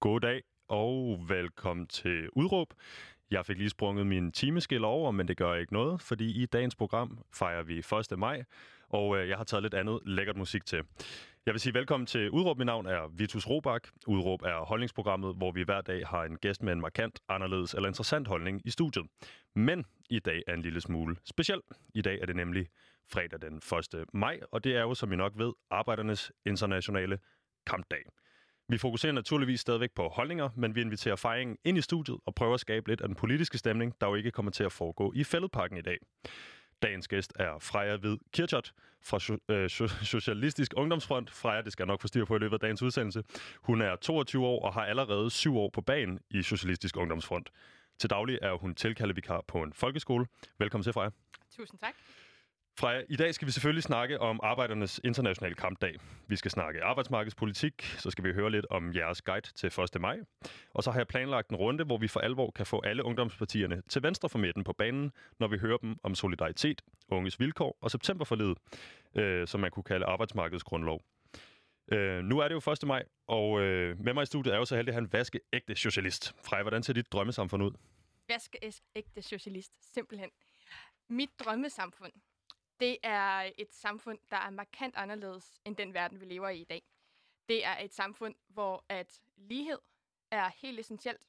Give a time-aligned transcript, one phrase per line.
[0.00, 2.74] God dag og velkommen til Udråb.
[3.30, 6.76] Jeg fik lige sprunget min timeskille over, men det gør ikke noget, fordi i dagens
[6.76, 7.78] program fejrer vi
[8.12, 8.18] 1.
[8.18, 8.44] maj,
[8.88, 10.82] og øh, jeg har taget lidt andet lækkert musik til.
[11.46, 12.58] Jeg vil sige velkommen til Udråb.
[12.58, 13.88] Mit navn er Vitus Robak.
[14.06, 17.88] Udråb er holdningsprogrammet, hvor vi hver dag har en gæst med en markant, anderledes eller
[17.88, 19.06] interessant holdning i studiet.
[19.54, 21.60] Men i dag er en lille smule speciel.
[21.94, 22.66] I dag er det nemlig
[23.12, 23.56] fredag den
[23.94, 24.04] 1.
[24.12, 27.18] maj, og det er jo, som I nok ved, Arbejdernes Internationale
[27.66, 28.02] Kampdag.
[28.70, 32.54] Vi fokuserer naturligvis stadigvæk på holdninger, men vi inviterer fejringen ind i studiet og prøver
[32.54, 35.24] at skabe lidt af den politiske stemning, der jo ikke kommer til at foregå i
[35.24, 35.98] fældeparken i dag.
[36.82, 39.70] Dagens gæst er Freja Hvid Kirchert fra øh,
[40.04, 41.30] Socialistisk Ungdomsfront.
[41.30, 43.22] Freja, det skal jeg nok få styr på i løbet af dagens udsendelse.
[43.62, 47.50] Hun er 22 år og har allerede syv år på banen i Socialistisk Ungdomsfront.
[47.98, 50.26] Til daglig er hun tilkaldevikar på en folkeskole.
[50.58, 51.10] Velkommen til, Freja.
[51.56, 51.94] Tusind tak.
[52.80, 55.94] Freja, i dag skal vi selvfølgelig snakke om Arbejdernes Internationale Kampdag.
[56.28, 60.00] Vi skal snakke arbejdsmarkedspolitik, så skal vi høre lidt om jeres guide til 1.
[60.00, 60.18] maj.
[60.74, 63.82] Og så har jeg planlagt en runde, hvor vi for alvor kan få alle ungdomspartierne
[63.88, 67.90] til venstre for midten på banen, når vi hører dem om solidaritet, unges vilkår og
[67.90, 68.58] septemberforledet,
[69.14, 71.00] øh, som man kunne kalde arbejdsmarkedets grundlov.
[71.92, 72.86] Øh, nu er det jo 1.
[72.86, 75.76] maj, og øh, med mig i studiet er jo så heldig at have en vaskeægte
[75.76, 76.34] socialist.
[76.44, 77.72] Freja, hvordan ser dit drømmesamfund ud?
[78.28, 80.30] Vaskeægte socialist, simpelthen.
[81.08, 82.12] Mit drømmesamfund,
[82.80, 86.64] det er et samfund, der er markant anderledes end den verden, vi lever i i
[86.64, 86.82] dag.
[87.48, 89.78] Det er et samfund, hvor at lighed
[90.30, 91.20] er helt essentielt.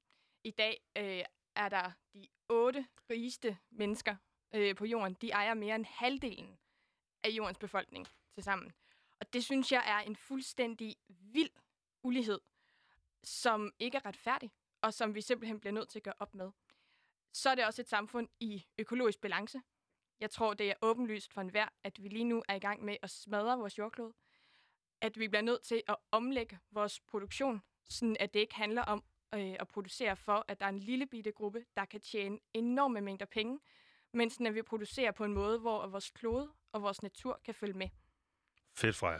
[0.43, 1.23] I dag øh,
[1.55, 4.15] er der de otte rigeste mennesker
[4.53, 5.13] øh, på jorden.
[5.13, 6.59] De ejer mere end halvdelen
[7.23, 8.73] af jordens befolkning til sammen.
[9.19, 11.51] Og det synes jeg er en fuldstændig vild
[12.03, 12.39] ulighed,
[13.23, 16.51] som ikke er retfærdig, og som vi simpelthen bliver nødt til at gøre op med.
[17.33, 19.61] Så er det også et samfund i økologisk balance.
[20.21, 22.97] Jeg tror, det er åbenlyst for enhver, at vi lige nu er i gang med
[23.01, 24.13] at smadre vores jordklode.
[25.01, 29.03] At vi bliver nødt til at omlægge vores produktion, sådan at det ikke handler om
[29.33, 33.01] øh, at producere for, at der er en lille bitte gruppe, der kan tjene enorme
[33.01, 33.59] mængder penge,
[34.13, 37.53] men sådan at vi producerer på en måde, hvor vores klode og vores natur kan
[37.53, 37.89] følge med.
[38.73, 39.19] Fedt, Freja.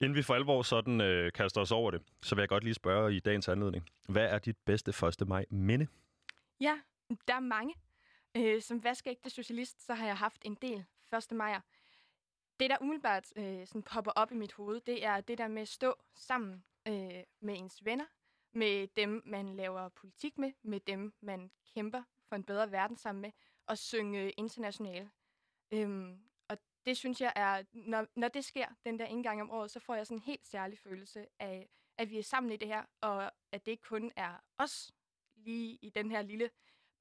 [0.00, 2.74] Inden vi for alvor sådan øh, kaster os over det, så vil jeg godt lige
[2.74, 3.88] spørge i dagens anledning.
[4.08, 5.28] Hvad er dit bedste 1.
[5.28, 5.86] maj minde?
[6.60, 6.80] Ja,
[7.28, 7.74] der er mange.
[8.36, 10.84] Øh, som vaskeægte socialist, så har jeg haft en del
[11.30, 11.32] 1.
[11.32, 11.60] majer.
[12.60, 15.62] Det, der umiddelbart øh, sådan popper op i mit hoved, det er det der med
[15.62, 18.04] at stå sammen øh, med ens venner,
[18.52, 23.22] med dem, man laver politik med, med dem, man kæmper for en bedre verden sammen
[23.22, 23.30] med,
[23.66, 25.10] og synge internationale.
[25.70, 29.50] Øhm, og det synes jeg er, når, når det sker den der en gang om
[29.50, 31.68] året, så får jeg sådan en helt særlig følelse af,
[31.98, 34.92] at vi er sammen i det her, og at det ikke kun er os
[35.34, 36.50] lige i den her lille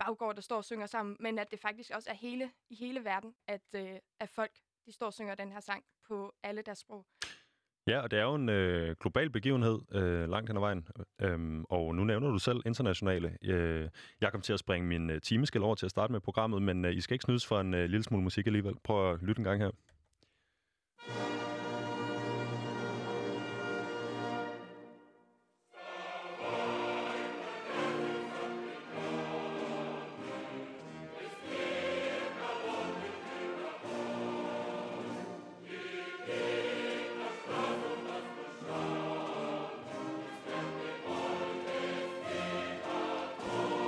[0.05, 3.05] baggård, der står og synger sammen, men at det faktisk også er hele, i hele
[3.05, 4.51] verden, at, øh, at folk
[4.85, 7.05] de står og synger den her sang på alle deres sprog.
[7.87, 10.87] Ja, og det er jo en øh, global begivenhed øh, langt hen ad vejen.
[11.21, 13.37] Øhm, og nu nævner du selv internationale.
[13.43, 13.89] Øh,
[14.21, 16.85] jeg kom til at springe min øh, timeskæld over til at starte med programmet, men
[16.85, 18.75] øh, I skal ikke snydes for en øh, lille smule musik alligevel.
[18.83, 19.71] Prøv at lytte en gang her.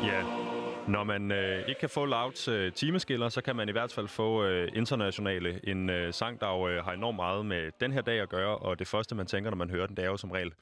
[0.03, 0.23] Ja,
[0.87, 4.07] Når man øh, ikke kan få Louds øh, timeskiller, så kan man i hvert fald
[4.07, 5.69] få øh, internationale.
[5.69, 8.57] En øh, sang, der jo øh, har enormt meget med den her dag at gøre,
[8.57, 10.53] og det første, man tænker, når man hører den, det er jo som regel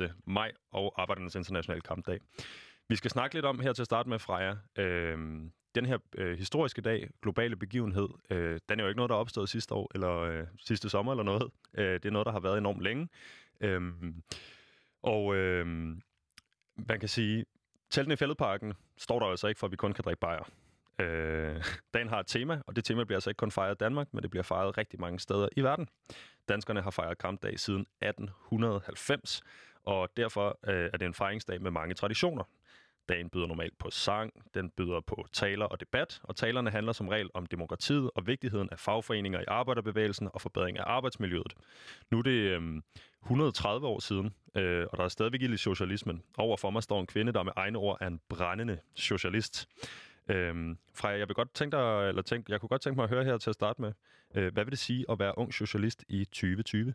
[0.00, 0.14] 1.
[0.26, 2.18] maj og Arbejdernes Internationale Kampdag.
[2.88, 4.54] Vi skal snakke lidt om her til at starte med, Freja.
[4.78, 5.18] Øh,
[5.74, 9.20] den her øh, historiske dag, globale begivenhed, øh, den er jo ikke noget, der er
[9.20, 11.50] opstået sidste år, eller øh, sidste sommer eller noget.
[11.78, 13.08] Øh, det er noget, der har været enormt længe.
[13.60, 13.80] Øh,
[15.02, 15.66] og øh,
[16.76, 17.44] man kan sige,
[17.90, 20.42] Teltene i fældeparken står der altså ikke, for at vi kun kan drikke bajer.
[20.98, 21.64] Øh,
[21.94, 24.22] dagen har et tema, og det tema bliver altså ikke kun fejret i Danmark, men
[24.22, 25.88] det bliver fejret rigtig mange steder i verden.
[26.48, 29.40] Danskerne har fejret kampdag siden 1890,
[29.84, 32.44] og derfor øh, er det en fejringsdag med mange traditioner.
[33.08, 37.08] Dagen byder normalt på sang, den byder på taler og debat, og talerne handler som
[37.08, 41.54] regel om demokratiet og vigtigheden af fagforeninger i arbejderbevægelsen og forbedring af arbejdsmiljøet.
[42.10, 42.82] Nu er det øh,
[43.22, 46.22] 130 år siden, øh, og der er stadigvæk i socialismen.
[46.38, 49.68] Overfor mig står en kvinde, der med egne ord er en brændende socialist.
[50.28, 53.10] Øhm, Freja, jeg, vil godt tænke dig, eller tænke, jeg kunne godt tænke mig at
[53.10, 53.92] høre her til at starte med.
[54.34, 56.94] Øh, hvad vil det sige at være ung socialist i 2020?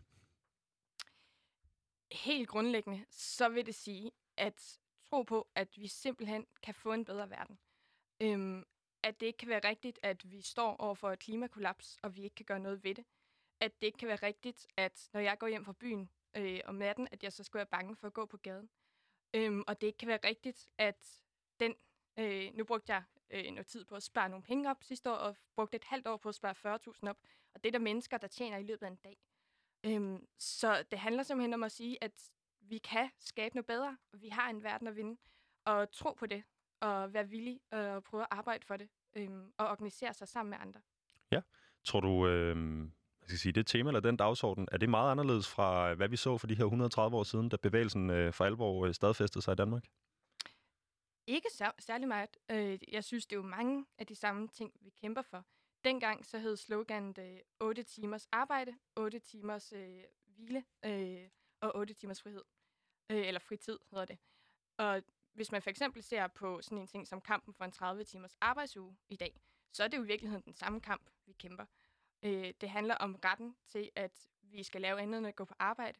[2.11, 4.79] Helt grundlæggende, så vil det sige at
[5.11, 7.59] tro på, at vi simpelthen kan få en bedre verden.
[8.21, 8.65] Øhm,
[9.03, 12.23] at det ikke kan være rigtigt, at vi står over for et klimakollaps, og vi
[12.23, 13.05] ikke kan gøre noget ved det.
[13.59, 16.75] At det ikke kan være rigtigt, at når jeg går hjem fra byen øh, om
[16.75, 18.69] natten, at jeg så skal være bange for at gå på gaden.
[19.33, 21.21] Øhm, og det ikke kan være rigtigt, at
[21.59, 21.75] den...
[22.17, 25.15] Øh, nu brugte jeg øh, noget tid på at spare nogle penge op sidste år,
[25.15, 27.17] og brugte et halvt år på at spare 40.000 op.
[27.53, 29.17] Og det er der mennesker, der tjener i løbet af en dag.
[29.83, 32.31] Øhm, så det handler simpelthen om at sige, at
[32.71, 35.17] vi kan skabe noget bedre, og vi har en verden at vinde,
[35.65, 36.43] og tro på det,
[36.81, 40.57] og være villig og prøve at arbejde for det, øhm, og organisere sig sammen med
[40.61, 40.81] andre.
[41.31, 41.41] Ja.
[41.83, 42.79] Tror du, øh,
[43.21, 46.15] jeg skal sige, det tema eller den dagsorden, er det meget anderledes fra, hvad vi
[46.17, 49.51] så for de her 130 år siden, da bevægelsen øh, for alvor øh, stadfæstede sig
[49.51, 49.83] i Danmark?
[51.27, 52.37] Ikke sær- særlig meget.
[52.51, 55.45] Øh, jeg synes, det er jo mange af de samme ting, vi kæmper for.
[55.83, 61.29] Dengang så hed sloganet øh, 8 timers arbejde, 8 timers øh, hvile øh,
[61.61, 62.41] og 8 timers frihed.
[63.09, 64.17] Øh, eller fritid hedder det.
[64.77, 65.03] Og
[65.33, 68.35] hvis man for eksempel ser på sådan en ting som kampen for en 30 timers
[68.41, 71.65] arbejdsuge i dag, så er det jo i virkeligheden den samme kamp, vi kæmper.
[72.23, 75.55] Øh, det handler om retten til, at vi skal lave andet end at gå på
[75.59, 75.99] arbejde.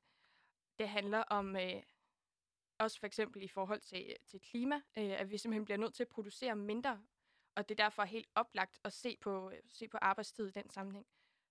[0.80, 1.84] Det handler om øh,
[2.78, 6.04] også for eksempel i forhold til, til klima, øh, at vi simpelthen bliver nødt til
[6.04, 7.02] at producere mindre,
[7.56, 10.70] og det er derfor helt oplagt at se på, øh, se på arbejdstid i den
[10.70, 11.06] sammenhæng.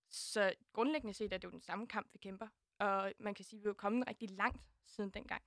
[0.08, 2.49] Så grundlæggende set er det jo den samme kamp, vi kæmper,
[2.81, 5.43] og man kan sige, at vi er kommet rigtig langt siden dengang.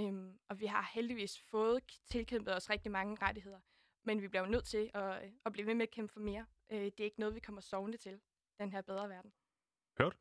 [0.00, 3.60] Øhm, og vi har heldigvis fået tilkæmpet os rigtig mange rettigheder,
[4.04, 6.46] men vi bliver jo nødt til at, at blive ved med at kæmpe for mere.
[6.72, 8.20] Øh, det er ikke noget, vi kommer sovende til,
[8.58, 9.32] den her bedre verden.
[10.00, 10.16] Hørt.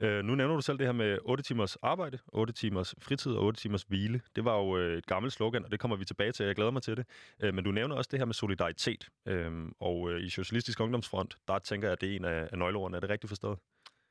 [0.00, 3.42] Øh, nu nævner du selv det her med 8 timers arbejde, 8 timers fritid og
[3.42, 4.20] 8 timers hvile.
[4.36, 6.46] Det var jo øh, et gammelt slogan, og det kommer vi tilbage til.
[6.46, 7.06] Jeg glæder mig til det.
[7.42, 9.08] Øh, men du nævner også det her med solidaritet.
[9.26, 12.58] Øh, og øh, i Socialistisk Ungdomsfront, der tænker jeg, at det er en af, af
[12.58, 12.96] nøgleordene.
[12.96, 13.58] Er det rigtigt forstået?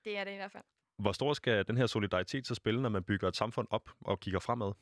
[0.05, 0.63] Det er det i hvert fald.
[0.97, 4.19] Hvor stor skal den her solidaritet så spille, når man bygger et samfund op og
[4.19, 4.73] kigger fremad?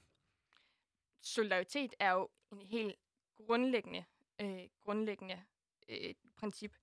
[1.22, 2.96] Solidaritet er jo en helt
[3.38, 4.06] grundlæggende,
[4.42, 5.44] øh, grundlæggende
[5.90, 6.76] øh, princip.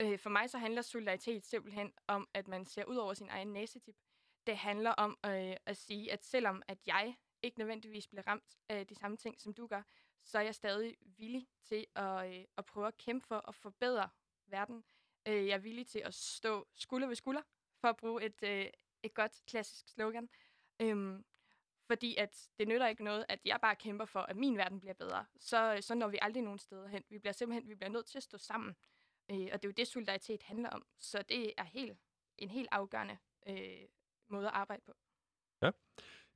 [0.00, 3.48] Øh, for mig så handler solidaritet simpelthen om, at man ser ud over sin egen
[3.48, 3.96] næsetip.
[4.46, 8.86] Det handler om øh, at sige, at selvom at jeg ikke nødvendigvis bliver ramt af
[8.86, 9.82] de samme ting, som du gør,
[10.24, 14.08] så er jeg stadig villig til at, øh, at prøve at kæmpe for at forbedre
[14.46, 14.84] verden.
[15.28, 17.42] Øh, jeg er villig til at stå skulder ved skulder,
[17.84, 18.66] for at bruge et, øh,
[19.02, 20.28] et godt klassisk slogan.
[20.80, 21.24] Øhm,
[21.86, 24.94] fordi at det nytter ikke noget, at jeg bare kæmper for, at min verden bliver
[24.94, 25.24] bedre.
[25.40, 27.02] Så, øh, så når vi aldrig nogen steder hen.
[27.10, 28.76] Vi bliver simpelthen vi bliver nødt til at stå sammen.
[29.30, 30.86] Øh, og det er jo det, solidaritet handler om.
[31.00, 31.98] Så det er helt,
[32.38, 33.16] en helt afgørende
[33.48, 33.88] øh,
[34.28, 34.92] måde at arbejde på.
[35.62, 35.70] Ja.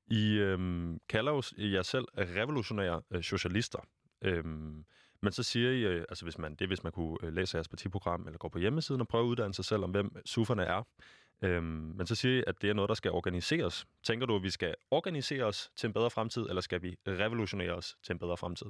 [0.06, 3.81] I øhm, kalder jo jer selv revolutionære øh, socialister.
[4.23, 4.85] Øhm,
[5.23, 7.56] men så siger I, øh, altså hvis man, det er, hvis man kunne øh, læse
[7.56, 10.62] jeres partiprogram, eller gå på hjemmesiden og prøve at uddanne sig selv om, hvem sufferne
[10.62, 10.83] er.
[11.43, 13.87] Øhm, men så siger I, at det er noget, der skal organiseres.
[14.02, 17.73] Tænker du, at vi skal organisere os til en bedre fremtid, eller skal vi revolutionere
[17.73, 18.67] os til en bedre fremtid?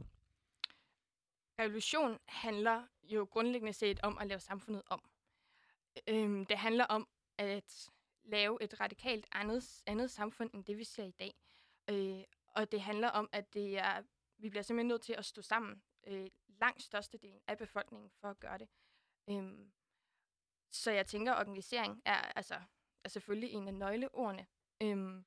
[1.60, 5.02] Revolution handler jo grundlæggende set om at lave samfundet om.
[6.08, 7.90] Øhm, det handler om at
[8.24, 11.34] lave et radikalt andet, andet samfund, end det vi ser i dag.
[11.90, 14.02] Øh, og det handler om, at det er,
[14.38, 16.30] vi bliver simpelthen nødt til at stå sammen, øh,
[16.60, 18.68] langt størstedelen af befolkningen, for at gøre det.
[19.30, 19.72] Øhm,
[20.70, 22.60] så jeg tænker, at organisering er, altså,
[23.04, 24.46] er selvfølgelig en af nøgleordene.
[24.82, 25.24] Øhm,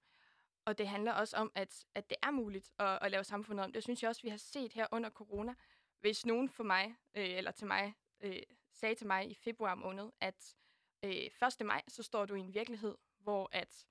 [0.65, 3.71] og det handler også om, at, at det er muligt at, at lave samfundet om.
[3.71, 5.55] Det synes jeg også, vi har set her under corona.
[5.99, 8.41] Hvis nogen for mig, øh, eller til mig, øh,
[8.73, 10.55] sagde til mig i februar måned, at
[11.03, 11.31] øh, 1.
[11.65, 13.85] maj, så står du i en virkelighed, hvor at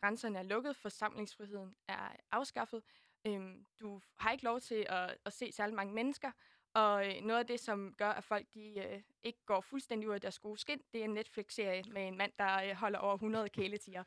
[0.00, 2.82] grænserne er lukket, forsamlingsfriheden er afskaffet,
[3.26, 6.32] øh, du har ikke lov til at, at se særlig mange mennesker,
[6.76, 10.14] og øh, noget af det, som gør, at folk de, øh, ikke går fuldstændig ud
[10.14, 13.14] af deres gode skin, det er en Netflix-serie med en mand, der øh, holder over
[13.14, 14.04] 100 kæletiger.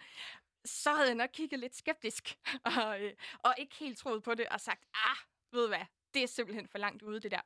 [0.65, 2.39] Så havde jeg nok kigget lidt skeptisk,
[2.77, 5.17] og, øh, og ikke helt troet på det, og sagt, ah,
[5.51, 7.41] ved hvad, det er simpelthen for langt ude, det der.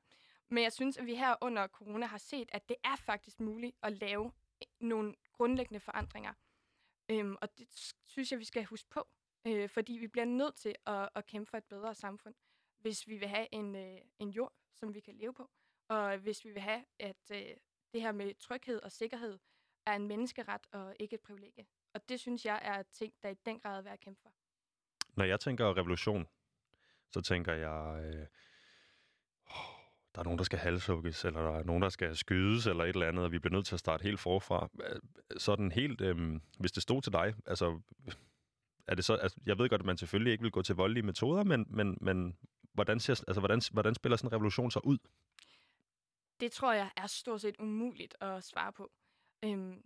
[0.50, 3.76] Men jeg synes, at vi her under corona har set, at det er faktisk muligt
[3.84, 4.26] at lave
[4.62, 6.34] øh, nogle grundlæggende forandringer.
[7.10, 7.68] Øhm, og det
[8.06, 9.08] synes jeg, vi skal huske på,
[9.48, 12.36] øh, fordi vi bliver nødt til at, at kæmpe for et bedre samfund,
[12.80, 15.50] hvis vi vil have en, øh, en jord, som vi kan leve på,
[15.90, 17.56] og hvis vi vil have, at øh,
[17.94, 19.40] det her med tryghed og sikkerhed
[19.86, 21.66] er en menneskeret og ikke et privilegie.
[21.94, 24.34] Og det synes jeg er ting, der i den grad er værd at kæmpe for.
[25.16, 26.28] Når jeg tænker revolution,
[27.12, 28.28] så tænker jeg, øh,
[30.16, 32.90] der er nogen, der skal halshugges, eller der er nogen, der skal skydes, eller et
[32.90, 34.70] eller andet, og vi bliver nødt til at starte helt forfra.
[35.38, 37.82] Sådan helt, øh, hvis det stod til dig, altså,
[38.88, 41.06] er det så, altså, jeg ved godt, at man selvfølgelig ikke vil gå til voldelige
[41.06, 42.38] metoder, men, men, men
[42.74, 44.98] hvordan, ser, altså, hvordan, hvordan spiller sådan en revolution så ud?
[46.40, 48.92] Det tror jeg er stort set umuligt at svare på.
[49.46, 49.86] Øhm,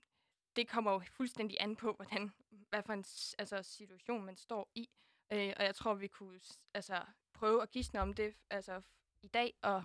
[0.56, 2.32] det kommer jo fuldstændig an på, hvordan,
[2.70, 3.06] hvad for en
[3.40, 4.90] altså, situation man står i.
[5.32, 6.40] Øh, og jeg tror, vi kunne
[6.74, 8.82] altså, prøve at gisne om det altså,
[9.22, 9.84] i dag og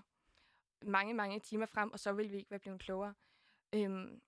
[0.85, 3.15] mange, mange timer frem, og så vil vi ikke være blevet klogere.
[3.75, 4.23] Øhm,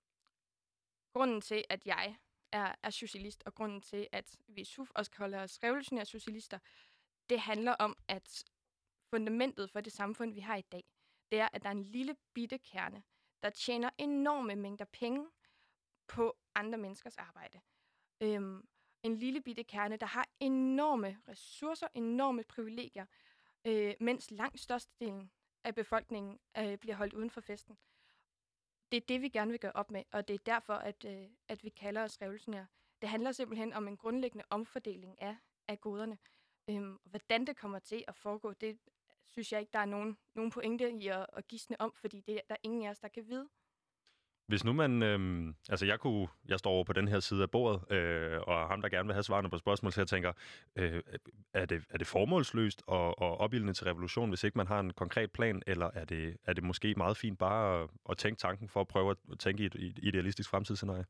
[1.13, 2.15] grunden til, at jeg
[2.51, 6.05] er, er socialist, og grunden til, at vi i SUF også kan holde os revolutionære
[6.05, 6.59] socialister,
[7.29, 8.45] det handler om, at
[9.15, 10.83] fundamentet for det samfund, vi har i dag,
[11.31, 13.03] det er, at der er en lille bitte kerne,
[13.43, 15.27] der tjener enorme mængder penge
[16.07, 17.59] på andre menneskers arbejde.
[18.21, 18.67] Øhm,
[19.03, 23.05] en lille bitte kerne, der har enorme ressourcer, enorme privilegier,
[23.65, 25.31] øh, mens langt størstedelen
[25.63, 27.77] af befolkningen øh, bliver holdt uden for festen.
[28.91, 31.27] Det er det, vi gerne vil gøre op med, og det er derfor, at, øh,
[31.47, 32.67] at vi kalder os revolutionære.
[33.01, 35.35] Det handler simpelthen om en grundlæggende omfordeling af,
[35.67, 36.17] af goderne.
[36.69, 38.79] Øhm, hvordan det kommer til at foregå, det
[39.27, 42.41] synes jeg ikke, der er nogen, nogen pointe i at, at gisne om, fordi det
[42.49, 43.47] der er ingen af os, der kan vide.
[44.47, 47.51] Hvis nu man, øh, altså jeg kunne, jeg står over på den her side af
[47.51, 50.33] bordet, øh, og ham, der gerne vil have svarene på spørgsmål, så jeg tænker,
[50.75, 51.03] øh,
[51.53, 54.93] er, det, er det formålsløst og, og opildende til revolution, hvis ikke man har en
[54.93, 58.69] konkret plan, eller er det, er det måske meget fint bare at, at tænke tanken
[58.69, 61.05] for at prøve at tænke i et, i et idealistisk fremtidsscenarie?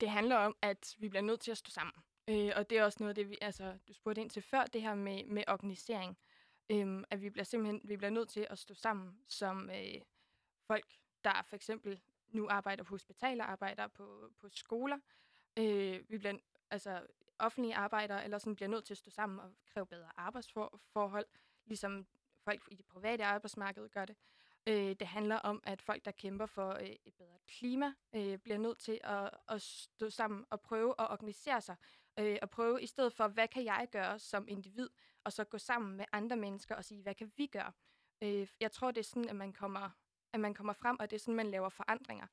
[0.00, 1.94] Det handler om, at vi bliver nødt til at stå sammen.
[2.28, 4.64] Øh, og det er også noget af det, vi, altså, du spurgte ind til før,
[4.64, 6.18] det her med, med organisering.
[6.70, 10.00] Øh, at vi bliver simpelthen vi bliver nødt til at stå sammen som øh,
[10.66, 10.86] folk,
[11.24, 14.98] der for eksempel nu arbejder på hospitaler, arbejder på, på skoler.
[15.56, 16.38] Øh, vi bliver,
[16.70, 17.06] altså
[17.38, 21.26] offentlige arbejdere eller sådan, bliver nødt til at stå sammen og kræve bedre arbejdsforhold,
[21.66, 22.06] ligesom
[22.44, 24.16] folk i det private arbejdsmarked gør det.
[24.66, 28.58] Øh, det handler om, at folk, der kæmper for øh, et bedre klima, øh, bliver
[28.58, 31.76] nødt til at, at stå sammen og prøve at organisere sig.
[32.18, 34.88] Øh, og prøve i stedet for, hvad kan jeg gøre som individ,
[35.24, 37.72] og så gå sammen med andre mennesker og sige, hvad kan vi gøre?
[38.22, 39.90] Øh, jeg tror, det er sådan, at man kommer,
[40.32, 42.26] at man kommer frem, og det er sådan, man laver forandringer.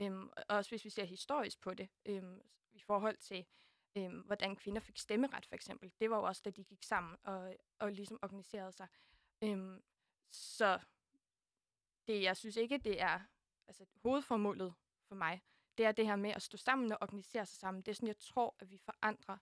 [0.00, 2.40] Øhm, også hvis vi ser historisk på det, øhm,
[2.72, 3.46] i forhold til,
[3.96, 5.92] øhm, hvordan kvinder fik stemmeret for eksempel.
[6.00, 8.88] Det var jo også, da de gik sammen og, og ligesom organiserede sig.
[9.42, 9.82] Øhm,
[10.30, 10.78] så
[12.08, 13.20] det, jeg synes ikke, det er
[13.66, 14.74] altså, hovedformålet
[15.08, 15.42] for mig.
[15.78, 17.82] Det er det her med at stå sammen og organisere sig sammen.
[17.82, 19.36] Det er sådan, jeg tror, at vi forandrer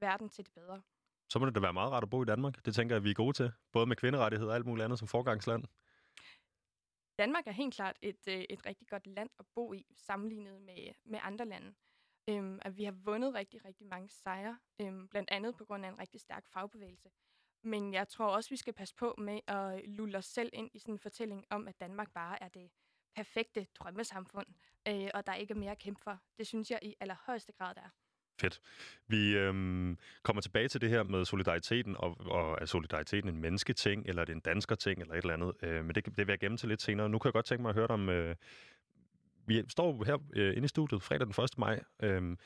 [0.00, 0.82] verden til det bedre.
[1.28, 2.64] Så må det da være meget rart at bo i Danmark.
[2.64, 3.52] Det tænker jeg, vi er gode til.
[3.72, 5.64] Både med kvinderettigheder og alt muligt andet som forgangsland.
[7.18, 10.92] Danmark er helt klart et, øh, et rigtig godt land at bo i, sammenlignet med,
[11.04, 11.74] med andre lande.
[12.28, 15.88] Øhm, at vi har vundet rigtig, rigtig mange sejre, øhm, blandt andet på grund af
[15.88, 17.10] en rigtig stærk fagbevægelse.
[17.62, 20.78] Men jeg tror også, vi skal passe på med at lulle os selv ind i
[20.78, 22.70] sådan en fortælling om, at Danmark bare er det
[23.16, 24.46] perfekte drømmesamfund,
[24.88, 26.18] øh, og der er ikke mere at kæmpe for.
[26.38, 27.88] Det synes jeg i allerhøjeste grad, der er.
[28.40, 28.60] Fedt.
[29.06, 34.06] Vi øhm, kommer tilbage til det her med solidariteten, og, og er solidariteten en mennesketing,
[34.06, 35.52] eller er det en dansker-ting, eller et eller andet.
[35.62, 37.08] Øh, men det, det vil jeg gemme til lidt senere.
[37.08, 38.08] Nu kan jeg godt tænke mig at høre dig om...
[38.08, 38.36] Øh,
[39.46, 41.58] vi står her øh, inde i studiet fredag den 1.
[41.58, 41.80] maj.
[42.02, 42.36] Øh,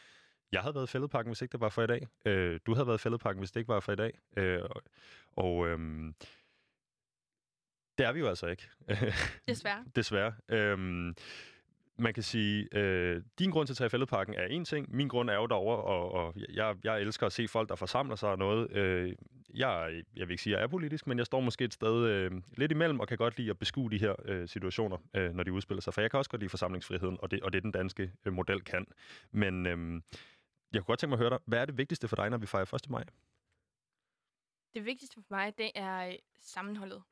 [0.53, 2.09] jeg havde været i fældeparken, hvis ikke det var for i dag.
[2.25, 4.19] Øh, du havde været i fældeparken, hvis det ikke var for i dag.
[4.37, 4.63] Øh,
[5.37, 5.79] og øh,
[8.01, 8.69] det er vi jo altså ikke.
[9.49, 9.85] Desværre.
[9.97, 10.35] Desværre.
[10.49, 10.79] Øh,
[11.99, 14.97] man kan sige, øh, din grund til at tage fældeparken er en ting.
[14.97, 18.17] Min grund er jo derovre, og, og jeg, jeg elsker at se folk, der forsamler
[18.17, 18.73] sig og noget.
[18.73, 19.15] Øh,
[19.55, 22.05] jeg, jeg vil ikke sige, at jeg er politisk, men jeg står måske et sted
[22.07, 25.43] øh, lidt imellem, og kan godt lide at beskue de her øh, situationer, øh, når
[25.43, 25.95] de udspiller sig.
[25.95, 28.61] For jeg kan også godt lide forsamlingsfriheden, og det, og det den danske øh, model
[28.61, 28.87] kan.
[29.31, 30.03] Men øh,
[30.73, 32.39] jeg kunne godt tænke mig at høre dig, hvad er det vigtigste for dig, når
[32.39, 32.91] vi fejrer 1.
[32.91, 33.05] maj?
[34.75, 37.03] Det vigtigste for mig, det er øh, sammenholdet.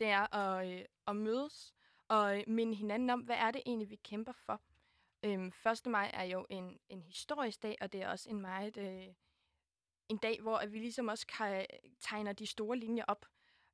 [0.00, 1.74] Det er at, øh, at mødes
[2.08, 4.60] og øh, minde hinanden om, hvad er det egentlig, vi kæmper for.
[5.24, 5.52] Øhm,
[5.86, 5.86] 1.
[5.86, 9.14] maj er jo en, en historisk dag, og det er også en meget øh,
[10.08, 11.66] en dag, hvor vi ligesom også kan
[12.00, 13.26] tegne de store linjer op.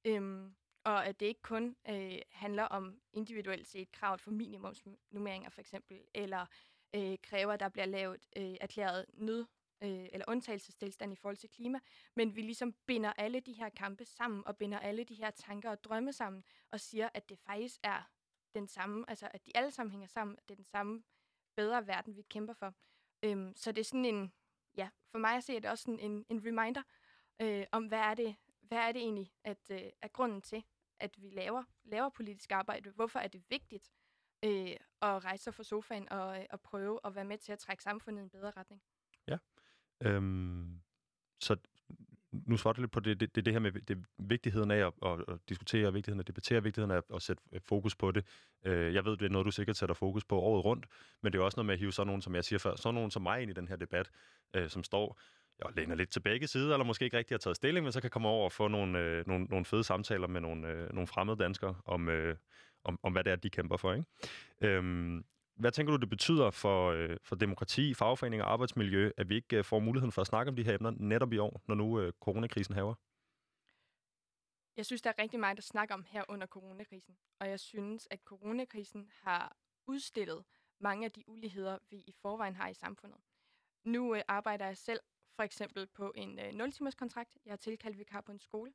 [0.04, 0.54] Øhm,
[0.84, 6.00] og at det ikke kun øh, handler om individuelt set kravet for minimumsnummeringer for eksempel,
[6.14, 6.46] eller
[6.94, 9.46] øh, kræver, at der bliver lavet øh, erklæret nød
[9.82, 11.78] øh, eller undtagelsestilstand i forhold til klima,
[12.14, 15.70] men vi ligesom binder alle de her kampe sammen, og binder alle de her tanker
[15.70, 18.10] og drømme sammen, og siger, at det faktisk er
[18.54, 21.02] den samme, altså at de alle sammen hænger sammen, at det er den samme
[21.56, 22.74] bedre verden, vi kæmper for.
[23.22, 24.32] Øhm, så det er sådan en,
[24.76, 26.82] ja, for mig at se, er det også sådan en, en reminder
[27.40, 30.64] øh, om, hvad er det, hvad er det egentlig, at øh, er grunden til,
[30.98, 32.90] at vi laver, laver politisk arbejde.
[32.90, 33.92] Hvorfor er det vigtigt
[34.44, 37.58] øh, at rejse sig fra sofaen og, øh, og prøve at være med til at
[37.58, 38.82] trække samfundet i en bedre retning?
[40.00, 40.80] Øhm,
[41.40, 41.56] så
[42.32, 44.92] nu svarer du lidt på det, det, det, det her med det, vigtigheden af at,
[45.02, 48.10] at, at diskutere, vigtigheden af at debattere, vigtigheden af at, at sætte øh, fokus på
[48.10, 48.26] det.
[48.64, 50.86] Øh, jeg ved, det er noget, du sikkert sætter fokus på året rundt,
[51.22, 52.94] men det er også noget med at hive sådan nogen, som jeg siger før, sådan
[52.94, 54.10] nogen som mig ind i den her debat,
[54.54, 55.20] øh, som står
[55.58, 58.00] jeg læner lidt til begge sider, eller måske ikke rigtig har taget stilling, men så
[58.00, 61.06] kan komme over og få nogle, øh, nogle, nogle fede samtaler med nogle, øh, nogle
[61.06, 62.36] fremmede danskere om, øh,
[62.84, 63.92] om, om, hvad det er, de kæmper for.
[63.92, 64.06] Ikke?
[64.60, 65.24] Øhm,
[65.56, 69.56] hvad tænker du, det betyder for, øh, for demokrati, fagforening og arbejdsmiljø, at vi ikke
[69.56, 72.00] øh, får muligheden for at snakke om de her emner netop i år, når nu
[72.00, 72.94] øh, coronakrisen haver?
[74.76, 77.16] Jeg synes, der er rigtig meget at snakke om her under coronakrisen.
[77.40, 80.44] Og jeg synes, at coronakrisen har udstillet
[80.80, 83.18] mange af de uligheder, vi i forvejen har i samfundet.
[83.84, 85.00] Nu øh, arbejder jeg selv
[85.36, 87.38] for eksempel på en øh, 0-timers kontrakt.
[87.44, 88.72] Jeg er tilkaldt vikar på en skole.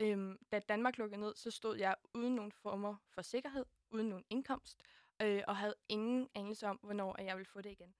[0.00, 4.24] Øhm, da Danmark lukkede ned, så stod jeg uden nogen former for sikkerhed, uden nogen
[4.30, 4.82] indkomst,
[5.22, 7.94] øh, og havde ingen anelse om, hvornår jeg ville få det igen.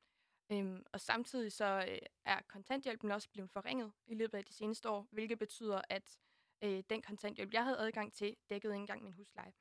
[0.52, 4.90] Øhm, og samtidig så øh, er kontanthjælpen også blevet forringet i løbet af de seneste
[4.90, 6.18] år, hvilket betyder, at
[6.62, 9.52] øh, den kontanthjælp, jeg havde adgang til, dækkede ikke engang min husleje.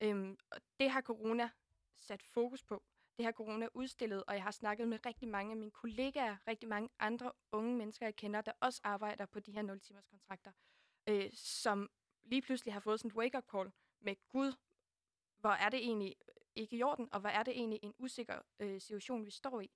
[0.00, 1.50] Øhm, og det har corona
[1.96, 2.82] sat fokus på.
[3.16, 6.68] Det har corona udstillet, og jeg har snakket med rigtig mange af mine kollegaer, rigtig
[6.68, 10.52] mange andre unge mennesker, jeg kender, der også arbejder på de her 0-timers kontrakter,
[11.08, 11.90] øh, som
[12.24, 14.52] lige pludselig har fået sådan et wake-up call med, Gud,
[15.38, 16.16] hvor er det egentlig
[16.56, 19.70] ikke i orden, og hvad er det egentlig en usikker øh, situation, vi står i.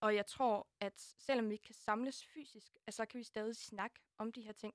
[0.00, 4.00] Og jeg tror, at selvom vi ikke kan samles fysisk, så kan vi stadig snakke
[4.18, 4.74] om de her ting.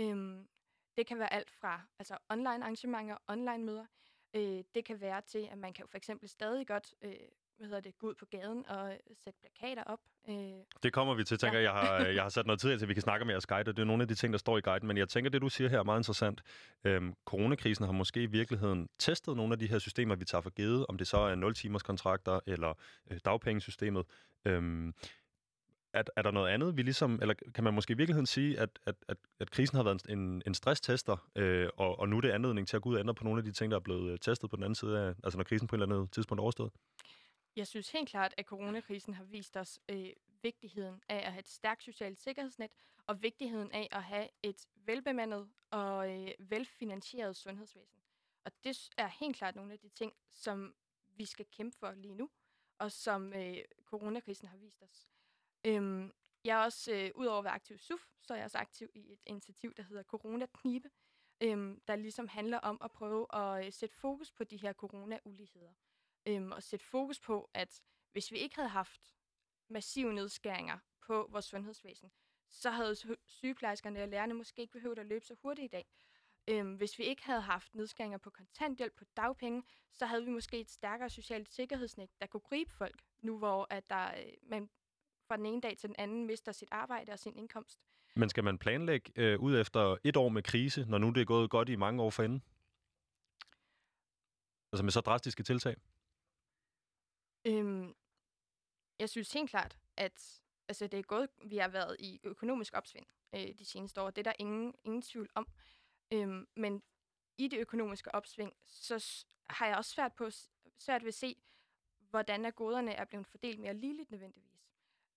[0.00, 0.48] Øhm,
[0.96, 3.86] det kan være alt fra altså online arrangementer, online møder.
[4.34, 7.28] Øh, det kan være til, at man kan for eksempel stadig godt øh,
[7.60, 9.98] hvad hedder det, gå ud på gaden og sætte plakater op.
[10.28, 10.34] Øh.
[10.82, 11.72] Det kommer vi til, tænker ja.
[11.72, 11.88] jeg.
[11.88, 13.76] Har, jeg har sat noget tid til, at vi kan snakke med jeres guide, og
[13.76, 14.86] det er nogle af de ting, der står i guiden.
[14.86, 16.42] Men jeg tænker, det du siger her er meget interessant.
[16.84, 20.50] Øhm, coronakrisen har måske i virkeligheden testet nogle af de her systemer, vi tager for
[20.50, 22.74] givet, om det så er 0-timers kontrakter eller
[23.10, 24.06] øh, dagpengesystemet.
[24.44, 24.94] Øhm,
[25.92, 28.78] er, er der noget andet, vi ligesom, eller kan man måske i virkeligheden sige, at,
[28.86, 32.30] at, at, at krisen har været en, en stresstester, øh, og, og nu er det
[32.30, 34.12] anledning til at gå ud og ændre på nogle af de ting, der er blevet
[34.12, 36.38] øh, testet på den anden side af, altså når krisen på et eller andet tidspunkt
[36.38, 36.70] er overstået?
[37.56, 41.48] Jeg synes helt klart, at coronakrisen har vist os øh, vigtigheden af at have et
[41.48, 42.70] stærkt socialt sikkerhedsnet,
[43.06, 48.00] og vigtigheden af at have et velbemandet og øh, velfinansieret sundhedsvæsen.
[48.44, 50.74] Og det er helt klart nogle af de ting, som
[51.16, 52.30] vi skal kæmpe for lige nu,
[52.78, 55.08] og som øh, coronakrisen har vist os.
[55.64, 56.12] Øhm,
[56.44, 58.90] jeg er også, øh, udover at være aktiv i SUF, så er jeg også aktiv
[58.94, 60.90] i et initiativ, der hedder Corona Knibe,
[61.40, 65.72] øhm, der ligesom handler om at prøve at øh, sætte fokus på de her corona-uligheder.
[66.26, 69.14] Øhm, og sætte fokus på, at hvis vi ikke havde haft
[69.68, 72.10] massive nedskæringer på vores sundhedsvæsen,
[72.48, 72.96] så havde
[73.26, 75.86] sygeplejerskerne og lærerne måske ikke behøvet at løbe så hurtigt i dag.
[76.48, 80.60] Øhm, hvis vi ikke havde haft nedskæringer på kontanthjælp, på dagpenge, så havde vi måske
[80.60, 84.70] et stærkere socialt sikkerhedsnet, der kunne gribe folk, nu hvor at der, øh, man
[85.28, 87.80] fra den ene dag til den anden mister sit arbejde og sin indkomst.
[88.16, 91.24] Men skal man planlægge øh, ud efter et år med krise, når nu det er
[91.24, 92.42] gået godt i mange år forinden?
[94.72, 95.76] Altså med så drastiske tiltag?
[97.44, 97.94] Øhm,
[98.98, 103.06] jeg synes helt klart, at altså, det er gået, vi har været i økonomisk opsving
[103.34, 104.10] øh, de seneste år.
[104.10, 105.46] Det er der ingen, ingen tvivl om.
[106.12, 106.82] Øhm, men
[107.38, 110.30] i det økonomiske opsving, så har jeg også svært, på,
[110.78, 111.36] svært ved at se,
[111.98, 114.66] hvordan er goderne er blevet fordelt mere ligeligt nødvendigvis.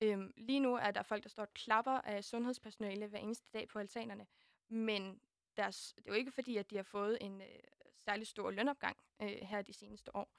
[0.02, 3.68] Øhm, lige nu er der folk, der står og klapper af sundhedspersonale hver eneste dag
[3.68, 4.28] på altanerne,
[4.68, 5.22] men
[5.58, 7.60] deres, det er jo ikke fordi, at de har fået en øh,
[7.98, 10.34] særlig stor lønopgang øh, her de seneste år.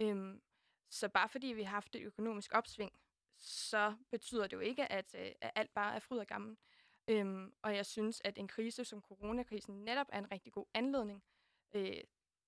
[0.00, 0.42] Øhm,
[0.90, 2.92] så bare fordi vi har haft et økonomisk opsving,
[3.38, 6.56] så betyder det jo ikke, at, øh, at alt bare er fryd og gammel.
[7.08, 11.24] Øhm, og jeg synes, at en krise som coronakrisen netop er en rigtig god anledning
[11.74, 12.00] øh,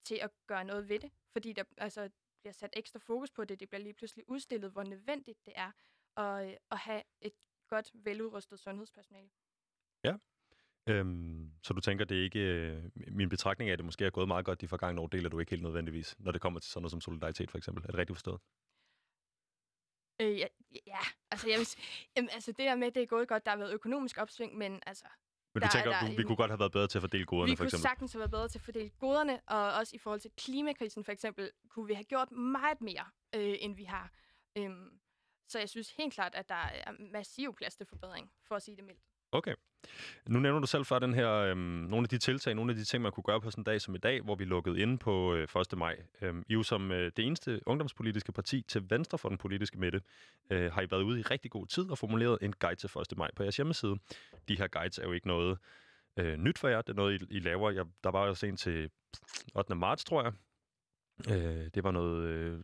[0.04, 3.60] til at gøre noget ved det, fordi der altså, bliver sat ekstra fokus på det.
[3.60, 5.72] Det bliver lige pludselig udstillet, hvor nødvendigt det er
[6.16, 7.32] at, øh, at have et
[7.68, 9.30] godt, veludrustet sundhedspersonale.
[10.04, 10.16] Ja.
[10.86, 12.40] Øhm, så du tænker, det er ikke...
[12.40, 15.28] Øh, min betragtning af, at det måske er gået meget godt de forgangne år, deler
[15.28, 17.82] du ikke helt nødvendigvis, når det kommer til sådan noget som solidaritet for eksempel.
[17.84, 18.40] Er det rigtigt forstået?
[20.20, 20.46] Øh, ja,
[20.86, 20.98] ja,
[21.30, 21.68] altså, jeg vil,
[22.16, 24.58] jamen, altså det der med, at det er gået godt, der har været økonomisk opsving,
[24.58, 25.04] men altså...
[25.54, 27.26] Men du der, tænker, der, du, vi kunne godt have været bedre til at fordele
[27.26, 27.66] goderne, for eksempel?
[27.66, 30.30] Vi kunne sagtens have været bedre til at fordele goderne, og også i forhold til
[30.36, 34.12] klimakrisen for eksempel, kunne vi have gjort meget mere, øh, end vi har.
[34.58, 35.00] Øhm,
[35.48, 38.76] så jeg synes helt klart, at der er massiv plads til forbedring, for at sige
[38.76, 39.04] det mildt.
[39.32, 39.54] Okay.
[40.28, 42.84] Nu nævner du selv før den her, øhm, nogle af de tiltag, nogle af de
[42.84, 44.98] ting, man kunne gøre på sådan en dag som i dag, hvor vi lukkede ind
[44.98, 45.78] på øh, 1.
[45.78, 45.96] maj.
[46.22, 50.00] Øhm, I jo som øh, det eneste ungdomspolitiske parti til venstre for den politiske midte,
[50.50, 53.18] øh, har I været ude i rigtig god tid og formuleret en guide til 1.
[53.18, 53.96] maj på jeres hjemmeside.
[54.48, 55.58] De her guides er jo ikke noget
[56.16, 57.70] øh, nyt for jer, det er noget, I, I laver.
[57.70, 58.90] Jeg, der var også en til
[59.54, 59.74] 8.
[59.74, 60.32] marts, tror jeg.
[61.28, 62.60] Øh, det var noget Øh,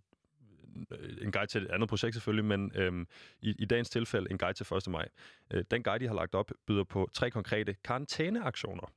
[0.91, 3.07] Øh, en guide til et andet projekt selvfølgelig, men øhm,
[3.41, 4.89] i, i dagens tilfælde en guide til 1.
[4.89, 5.09] maj.
[5.51, 8.93] Øh, den guide, de har lagt op, byder på tre konkrete karantæneaktioner,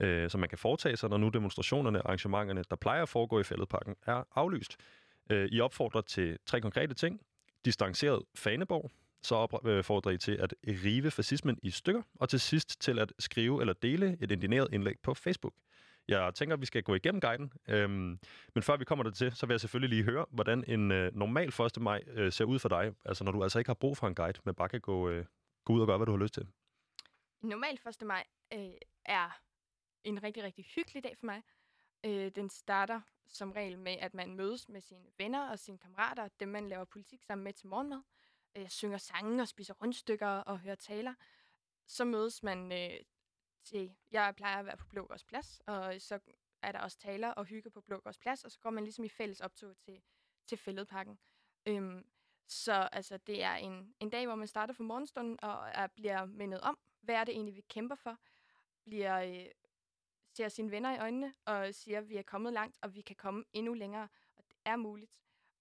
[0.00, 3.40] øh, som man kan foretage sig, når nu demonstrationerne og arrangementerne, der plejer at foregå
[3.40, 4.76] i fældeparken, er aflyst.
[5.30, 7.20] Øh, I opfordrer til tre konkrete ting.
[7.64, 8.90] Distanceret faneborg,
[9.22, 13.12] så opfordrer øh, I til at rive fascismen i stykker, og til sidst til at
[13.18, 15.54] skrive eller dele et indineret indlæg på Facebook.
[16.08, 17.52] Jeg tænker, at vi skal gå igennem guiden.
[17.68, 18.18] Øhm,
[18.54, 21.14] men før vi kommer der til, så vil jeg selvfølgelig lige høre, hvordan en øh,
[21.14, 21.82] normal 1.
[21.82, 22.94] maj øh, ser ud for dig.
[23.04, 25.24] Altså når du altså ikke har brug for en guide, men bare kan gå, øh,
[25.64, 26.46] gå ud og gøre, hvad du har lyst til.
[27.42, 28.06] En normal 1.
[28.06, 28.70] maj øh,
[29.04, 29.40] er
[30.04, 31.42] en rigtig, rigtig hyggelig dag for mig.
[32.06, 36.28] Øh, den starter som regel med, at man mødes med sine venner og sine kammerater,
[36.40, 38.00] dem man laver politik sammen med til morgenmad.
[38.56, 41.14] Øh, synger sange og spiser rundstykker og hører taler.
[41.86, 43.00] så mødes man øh,
[43.68, 43.94] til...
[44.10, 46.18] Jeg plejer at være på Blågårds Plads, og så
[46.62, 49.08] er der også taler og hygge på Blågårds Plads, og så går man ligesom i
[49.08, 50.02] fælles optog til,
[50.46, 51.18] til fælledparken.
[51.66, 52.06] Øhm,
[52.46, 56.24] så altså, det er en, en dag, hvor man starter for morgenstunden og er, bliver
[56.24, 58.18] mindet om, hvad er det egentlig, vi kæmper for,
[58.84, 59.46] bliver øh,
[60.32, 63.16] ser sine venner i øjnene og siger, at vi er kommet langt, og vi kan
[63.16, 65.12] komme endnu længere, og det er muligt.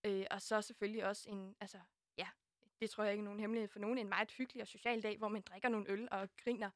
[0.03, 1.79] Øh, og så selvfølgelig også en, altså,
[2.17, 2.27] ja,
[2.81, 5.17] det tror jeg ikke er nogen hemmelighed for nogen, en meget hyggelig og social dag,
[5.17, 6.69] hvor man drikker nogle øl og griner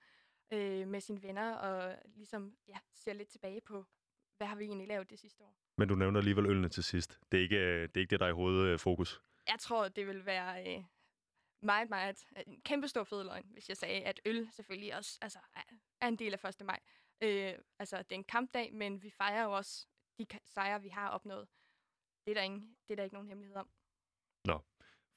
[0.52, 3.86] øh, med sine venner, og ligesom, ja, ser lidt tilbage på,
[4.38, 5.56] hvad har vi egentlig lavet det sidste år.
[5.78, 7.20] Men du nævner alligevel ølene til sidst.
[7.32, 9.22] Det er ikke øh, det, er ikke det der er i hovedfokus.
[9.48, 10.84] Jeg tror, det vil være øh,
[11.62, 15.40] meget, meget en kæmpe stor fed løgn, hvis jeg sagde, at øl selvfølgelig også altså,
[16.02, 16.66] er en del af 1.
[16.66, 16.80] maj.
[17.22, 19.88] Øh, altså, det er en kampdag, men vi fejrer jo også
[20.18, 21.48] de sejre, vi har opnået.
[22.26, 23.70] Det er der, ingen, det er der ikke nogen hemmelighed om.
[24.46, 24.60] Nå,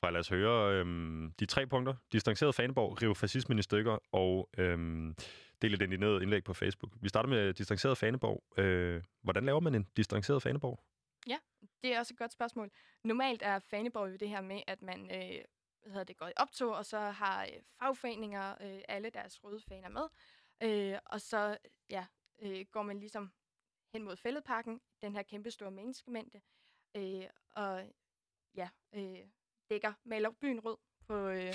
[0.04, 1.94] Bare lad os høre øhm, de tre punkter.
[2.12, 5.16] Distanceret Faneborg, rive fascismen i stykker og øhm,
[5.62, 6.92] dele den i ned indlæg på Facebook.
[7.00, 8.58] Vi starter med distanceret Faneborg.
[8.58, 10.80] Øh, hvordan laver man en distanceret Faneborg?
[11.26, 11.38] Ja,
[11.82, 12.70] det er også et godt spørgsmål.
[13.04, 15.44] Normalt er Faneborg jo det her med, at man øh,
[15.82, 19.60] hvad hedder det, går i optog, og så har øh, fagforeninger øh, alle deres røde
[19.68, 20.08] faner med.
[20.62, 21.58] Øh, og så
[21.90, 22.06] ja,
[22.42, 23.32] øh, går man ligesom
[23.92, 26.40] hen mod fældeparken, den her kæmpe store menneskemængde,
[26.96, 27.82] øh, og
[28.56, 29.24] ja, øh,
[29.74, 31.54] dækker, maler byen rød, på, øh,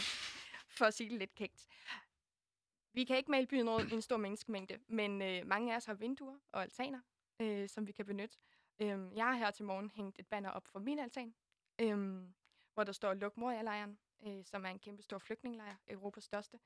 [0.78, 1.68] for at sige det lidt kægt.
[2.94, 5.86] Vi kan ikke male byen rød i en stor menneskemængde, men øh, mange af os
[5.86, 7.02] har vinduer og altaner,
[7.40, 8.38] øh, som vi kan benytte.
[8.80, 11.36] Øh, jeg har her til morgen hængt et banner op for min altan,
[11.82, 12.24] øh,
[12.74, 16.60] hvor der står Luk Moria-lejren, øh, som er en kæmpe stor flygtningelejr, Europas største.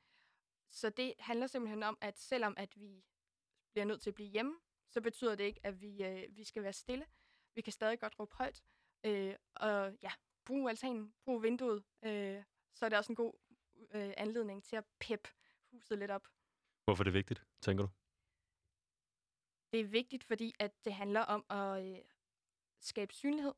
[0.70, 3.04] Så det handler simpelthen om, at selvom at vi
[3.72, 4.56] bliver nødt til at blive hjemme,
[4.90, 7.06] så betyder det ikke, at vi, øh, vi skal være stille.
[7.56, 8.64] Vi kan stadig godt råbe højt.
[9.04, 10.12] Øh, og ja,
[10.46, 11.84] brug altanen, brug vinduet.
[12.04, 13.34] Øh, så er det også en god
[13.94, 15.30] øh, anledning til at peppe
[15.72, 16.28] huset lidt op.
[16.86, 17.90] Hvorfor er det vigtigt, tænker du?
[19.72, 22.00] Det er vigtigt, fordi at det handler om at øh,
[22.80, 23.54] skabe synlighed.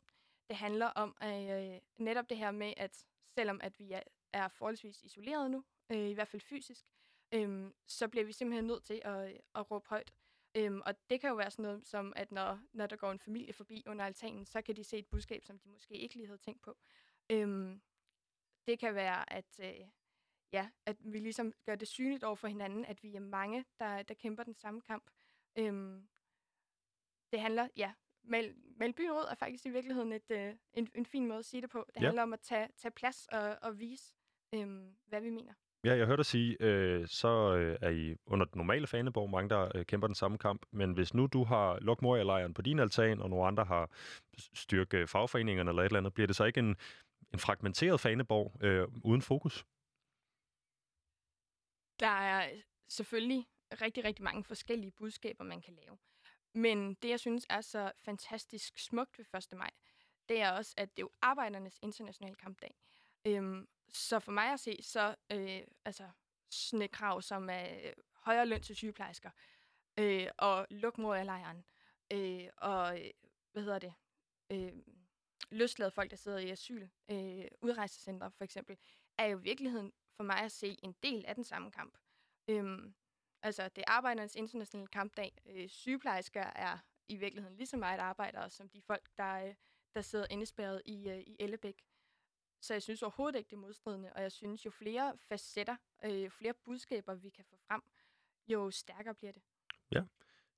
[0.48, 4.02] Det handler om at, øh, netop det her med, at selvom at vi er,
[4.34, 6.86] er forholdsvis isoleret nu, øh, i hvert fald fysisk,
[7.32, 10.14] øh, så bliver vi simpelthen nødt til at, at råbe højt.
[10.56, 13.20] Øhm, og det kan jo være sådan noget som, at når, når der går en
[13.20, 16.28] familie forbi under altanen, så kan de se et budskab, som de måske ikke lige
[16.28, 16.78] havde tænkt på.
[17.30, 17.82] Øhm,
[18.68, 19.88] det kan være, at, øh,
[20.52, 24.04] ja, at vi ligesom gør det synligt over for hinanden, at vi er mange, der,
[24.04, 25.10] der kæmper den samme kamp.
[25.56, 26.08] Øhm,
[27.32, 31.28] det handler, ja, Mal, Malby Rød er faktisk i virkeligheden et, øh, en, en fin
[31.28, 31.86] måde at sige det på.
[31.88, 32.06] Det ja.
[32.06, 34.14] handler om at tage, tage plads og, og vise,
[34.54, 35.54] øhm, hvad vi mener.
[35.86, 39.50] Ja, jeg hørte dig sige, øh, så øh, er I under den normale faneborg mange,
[39.50, 40.66] der øh, kæmper den samme kamp.
[40.72, 43.90] Men hvis nu du har Lok Moria-lejren på din altan, og nogle andre har
[44.54, 46.76] styrke øh, fagforeningerne eller et eller andet, bliver det så ikke en,
[47.34, 49.66] en fragmenteret faneborg øh, uden fokus?
[52.00, 53.48] Der er øh, selvfølgelig
[53.82, 55.98] rigtig, rigtig mange forskellige budskaber, man kan lave.
[56.54, 59.58] Men det, jeg synes er så fantastisk smukt ved 1.
[59.58, 59.72] maj,
[60.30, 62.76] det er også, at det er jo arbejdernes internationale kampdag.
[63.28, 66.10] Øhm, så for mig at se, så øh, altså
[66.50, 69.30] sådan et krav som er øh, højere løn til sygeplejersker,
[70.00, 71.66] øh, og luk mod af lejren,
[72.14, 73.12] øh, og øh,
[73.52, 73.94] hvad hedder det,
[74.52, 74.74] øh,
[75.50, 78.78] løslade folk, der sidder i asyl, øh, udrejsecentre for eksempel,
[79.18, 81.98] er jo i virkeligheden for mig at se en del af den samme kamp.
[82.48, 82.96] Øhm,
[83.44, 85.38] altså, det er arbejdernes internationale kampdag.
[85.46, 89.56] Øh, sygeplejersker er i virkeligheden lige så meget arbejdere som de folk, der, øh,
[89.94, 91.82] der sidder indespærret i, øh, i Ellebæk.
[92.66, 95.76] Så jeg synes overhovedet ikke, det er modstridende, og jeg synes, jo flere facetter,
[96.06, 97.82] øh, flere budskaber, vi kan få frem,
[98.48, 99.42] jo stærkere bliver det.
[99.92, 100.04] Ja.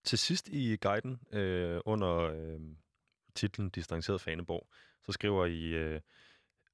[0.03, 2.59] Til sidst i guiden øh, under øh,
[3.35, 4.67] titlen Distanceret Faneborg,
[5.05, 6.01] så skriver I, øh,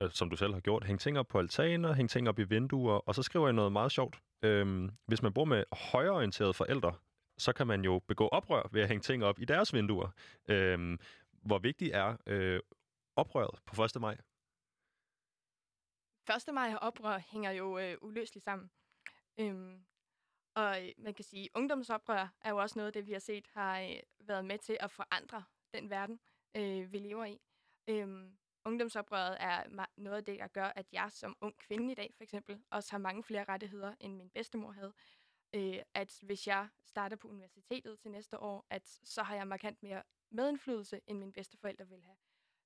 [0.10, 2.94] som du selv har gjort, hæng ting op på altaner, hæng ting op i vinduer,
[2.94, 4.20] og så skriver I noget meget sjovt.
[4.42, 6.96] Øh, hvis man bor med højreorienterede forældre,
[7.38, 10.10] så kan man jo begå oprør ved at hænge ting op i deres vinduer.
[10.48, 10.98] Øh,
[11.32, 12.60] hvor vigtigt er øh,
[13.16, 14.02] oprøret på 1.
[14.02, 14.18] maj?
[16.30, 16.54] 1.
[16.54, 18.72] maj og oprør hænger jo øh, uløseligt sammen.
[19.40, 19.86] Øhm,
[20.56, 23.20] og øh, man kan sige, at ungdomsoprør er jo også noget af det, vi har
[23.20, 26.20] set har øh, været med til at forandre den verden,
[26.56, 27.42] øh, vi lever i.
[27.88, 32.14] Øhm, ungdomsoprøret er noget af det, der gør, at jeg som ung kvinde i dag,
[32.18, 34.94] for eksempel, også har mange flere rettigheder, end min bedstemor havde.
[35.54, 39.84] Øh, at hvis jeg starter på universitetet til næste år, at så har jeg markant
[39.84, 42.18] mere medindflydelse, end mine bedsteforældre vil have.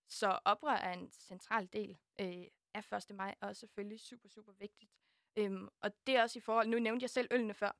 [0.08, 3.16] Så oprør er en central del øh, er 1.
[3.16, 4.92] maj, også selvfølgelig super, super vigtigt.
[5.36, 7.72] Øhm, og det er også i forhold, nu nævnte jeg selv ølene før,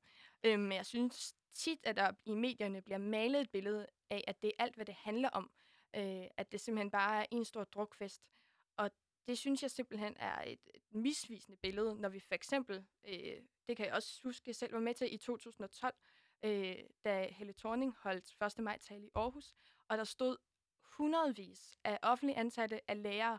[0.44, 4.42] øhm, men jeg synes tit, at der i medierne bliver malet et billede af, at
[4.42, 5.50] det er alt, hvad det handler om.
[5.96, 8.22] Øh, at det simpelthen bare er en stor drukfest.
[8.76, 8.90] Og
[9.26, 13.76] det synes jeg simpelthen er et, et misvisende billede, når vi for eksempel, øh, det
[13.76, 15.94] kan jeg også huske, jeg selv var med til i 2012,
[16.42, 18.64] øh, da Helle Thorning holdt 1.
[18.64, 19.54] maj tale i Aarhus,
[19.88, 20.36] og der stod
[20.82, 23.38] hundredvis af offentlige ansatte af lærere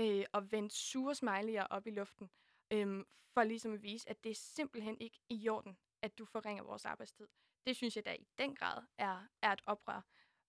[0.00, 2.30] øh, og vendte sure smiley'er op i luften,
[2.72, 6.62] øh, for ligesom at vise, at det er simpelthen ikke i orden, at du forringer
[6.62, 7.28] vores arbejdstid.
[7.66, 10.00] Det synes jeg da i den grad er, er et oprør.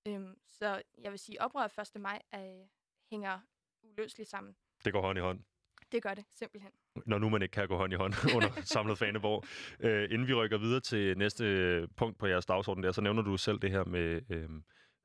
[0.07, 2.01] Øhm, så jeg vil sige, at oprøret 1.
[2.01, 2.67] maj er,
[3.11, 3.39] hænger
[3.83, 4.55] uløseligt sammen.
[4.85, 5.43] Det går hånd i hånd.
[5.91, 6.71] Det gør det, simpelthen.
[7.05, 9.43] Når nu man ikke kan gå hånd i hånd under samlet faneborg.
[9.79, 13.37] Øh, inden vi rykker videre til næste punkt på jeres dagsorden der, så nævner du
[13.37, 14.63] selv det her med øhm,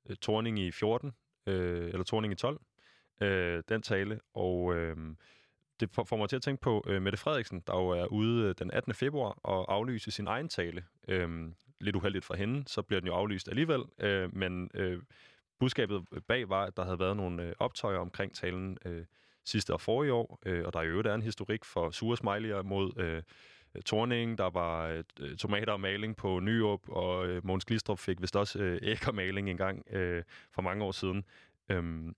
[0.09, 1.13] øh, Torning i 14,
[1.47, 2.61] øh, eller Torning i 12,
[3.21, 4.97] øh, den tale, og øh,
[5.81, 8.55] det får mig til at tænke på øh, Mette Frederiksen, der jo er ude øh,
[8.59, 8.95] den 18.
[8.95, 10.85] februar og aflyse sin egen tale.
[11.09, 11.29] Øh,
[11.81, 15.03] lidt uheldigt for hende, så bliver den jo aflyst alligevel, øh, men øh,
[15.59, 19.05] budskabet bag var, at der havde været nogle øh, optøjer omkring talen øh,
[19.45, 22.63] sidste og forrige år, øh, og der i øvrigt er en historik for sure smiley'er
[22.63, 23.23] mod øh,
[23.85, 28.37] Torning, der var øh, tomater og maling på Nyåb, og øh, Måns Glistrup fik vist
[28.37, 30.23] også øh, æg og maling en gang øh,
[30.55, 31.25] for mange år siden.
[31.69, 32.15] Øhm,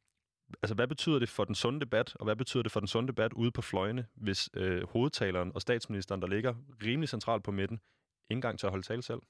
[0.63, 3.09] altså, hvad betyder det for den sunde debat, og hvad betyder det for den sunde
[3.09, 7.81] debat ude på fløjene, hvis øh, hovedtaleren og statsministeren, der ligger rimelig centralt på midten,
[8.31, 9.21] ikke engang til at holde tale selv?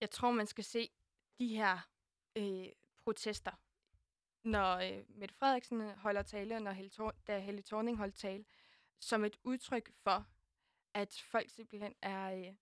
[0.00, 0.90] Jeg tror, man skal se
[1.38, 1.78] de her
[2.36, 2.66] øh,
[3.04, 3.52] protester,
[4.44, 8.14] når øh, Mette Frederiksen øh, holder tale, og når Helle Thor- da Helle Thorning holdt
[8.14, 8.44] tale,
[9.00, 10.26] som et udtryk for,
[10.94, 12.54] at folk simpelthen er, øh,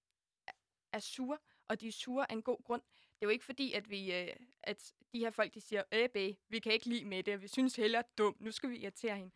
[0.92, 2.82] er sure, og de er sure af en god grund.
[2.82, 6.34] Det er jo ikke fordi, at, vi, øh, at de her folk de siger, øh,
[6.48, 9.34] vi kan ikke lide med det, vi synes heller dum, nu skal vi irritere hende.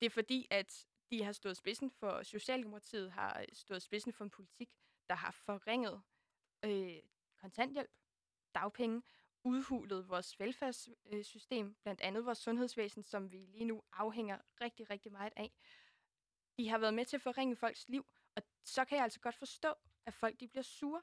[0.00, 4.24] Det er fordi, at de har stået spidsen for, Socialdemokratiet har øh, stået spidsen for
[4.24, 4.70] en politik,
[5.08, 6.02] der har forringet
[6.64, 6.98] øh,
[7.40, 7.90] kontanthjælp,
[8.54, 9.02] dagpenge,
[9.44, 15.32] udhulet vores velfærdssystem, blandt andet vores sundhedsvæsen, som vi lige nu afhænger rigtig, rigtig meget
[15.36, 15.52] af.
[16.56, 18.06] De har været med til at forringe folks liv,
[18.36, 19.74] og så kan jeg altså godt forstå,
[20.06, 21.02] at folk de bliver sure.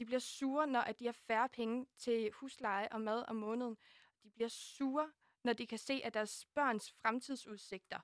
[0.00, 3.78] De bliver sure, når at de har færre penge til husleje og mad om måneden.
[4.22, 5.12] De bliver sure,
[5.44, 8.00] når de kan se, at deres børns fremtidsudsigter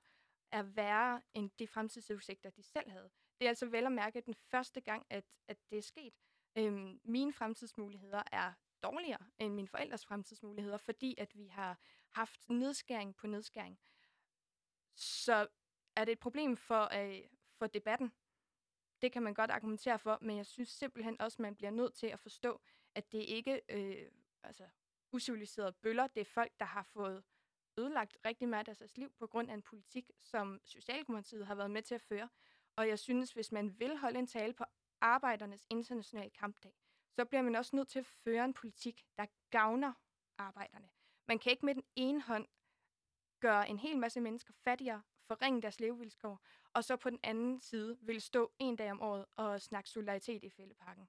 [0.51, 3.09] er værre end de fremtidsudsigter, de selv havde.
[3.39, 6.13] Det er altså vel at mærke den første gang, at, at det er sket.
[6.55, 11.79] Øhm, mine fremtidsmuligheder er dårligere end mine forældres fremtidsmuligheder, fordi at vi har
[12.09, 13.79] haft nedskæring på nedskæring.
[14.95, 15.47] Så
[15.95, 17.21] er det et problem for, øh,
[17.57, 18.13] for debatten.
[19.01, 22.07] Det kan man godt argumentere for, men jeg synes simpelthen også, man bliver nødt til
[22.07, 22.61] at forstå,
[22.95, 24.11] at det ikke øh,
[24.43, 24.63] altså,
[25.11, 26.07] usiviliserede bøller.
[26.07, 27.23] Det er folk, der har fået
[27.77, 31.71] ødelagt rigtig meget af deres liv på grund af en politik, som Socialdemokratiet har været
[31.71, 32.29] med til at føre.
[32.75, 34.63] Og jeg synes, hvis man vil holde en tale på
[35.01, 36.73] arbejdernes internationale kampdag,
[37.15, 39.93] så bliver man også nødt til at føre en politik, der gavner
[40.37, 40.89] arbejderne.
[41.27, 42.47] Man kan ikke med den ene hånd
[43.39, 46.41] gøre en hel masse mennesker fattigere, forringe deres levevilkår,
[46.77, 50.43] og så på den anden side vil stå en dag om året og snakke solidaritet
[50.43, 51.07] i Fælleparken.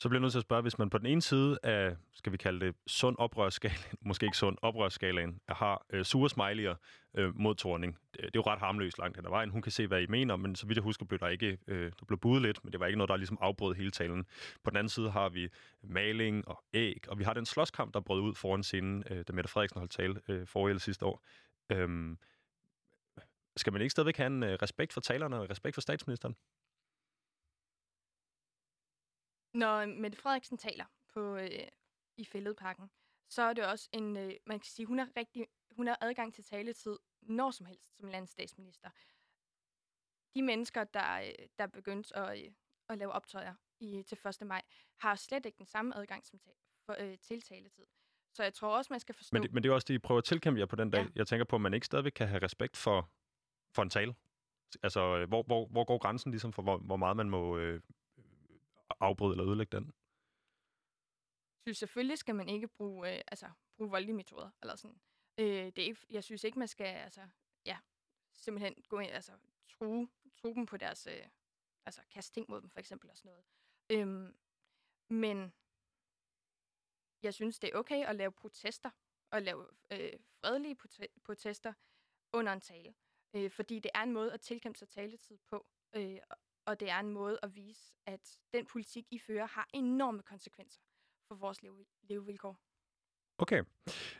[0.00, 2.32] Så bliver jeg nødt til at spørge, hvis man på den ene side af, skal
[2.32, 6.76] vi kalde det, sund oprørsskalaen, måske ikke sund oprørsskalaen, har øh, sure smiley'er
[7.14, 7.98] øh, mod Torning.
[8.12, 9.50] Det, det er jo ret harmløst langt hen ad vejen.
[9.50, 11.92] Hun kan se, hvad I mener, men så vidt jeg husker, blev der ikke, øh,
[12.00, 14.26] der blev budet lidt, men det var ikke noget, der ligesom afbrød hele talen.
[14.64, 15.48] På den anden side har vi
[15.82, 19.32] maling og æg, og vi har den slåskamp, der brød ud foran scenen, øh, da
[19.32, 21.22] Mette Frederiksen holdt tale øh, forrige eller sidste år.
[21.72, 22.18] Øhm,
[23.56, 26.36] skal man ikke stadigvæk have en øh, respekt for talerne og respekt for statsministeren?
[29.54, 30.84] Når Mette Frederiksen taler
[31.14, 31.68] på, øh,
[32.16, 32.90] i fældeparken,
[33.28, 36.34] så er det også en, øh, man kan sige, hun har, rigtig, hun har adgang
[36.34, 38.90] til taletid når som helst som landsstatsminister.
[40.34, 42.52] De mennesker, der, øh, der begyndte at, øh,
[42.88, 44.46] at lave optøjer i, til 1.
[44.46, 44.62] maj,
[44.96, 46.50] har slet ikke den samme adgang som ta-
[46.86, 47.86] for, øh, til taletid.
[48.32, 49.34] Så jeg tror også, man skal forstå...
[49.34, 51.02] Men det, men det er også det, I prøver at tilkæmpe jer på den dag.
[51.02, 51.08] Ja.
[51.14, 53.10] Jeg tænker på, at man ikke stadigvæk kan have respekt for,
[53.74, 54.14] for en tale.
[54.82, 57.80] Altså, øh, hvor, hvor, hvor går grænsen ligesom for, hvor, hvor meget man må øh,
[59.00, 59.92] afbryde eller ødelægge den?
[61.66, 64.50] synes selvfølgelig skal man ikke bruge, øh, altså, bruge voldelige metoder.
[64.62, 65.00] Eller sådan.
[65.38, 67.28] Øh, det er ikke, jeg synes ikke, man skal altså,
[67.66, 67.78] ja,
[68.32, 69.32] simpelthen gå ind, altså,
[69.68, 71.26] true, true dem på deres, øh,
[71.86, 73.44] altså kaste ting mod dem for eksempel og sådan noget.
[73.90, 74.36] Øhm,
[75.08, 75.52] men
[77.22, 78.90] jeg synes, det er okay at lave protester,
[79.30, 80.76] og lave øh, fredelige
[81.24, 81.72] protester
[82.32, 82.94] under en tale.
[83.34, 85.66] Øh, fordi det er en måde at tilkæmpe sig taletid på.
[85.96, 86.18] Øh,
[86.66, 90.80] og det er en måde at vise, at den politik, I fører, har enorme konsekvenser
[91.28, 92.58] for vores leve, levevilkår.
[93.38, 93.62] Okay.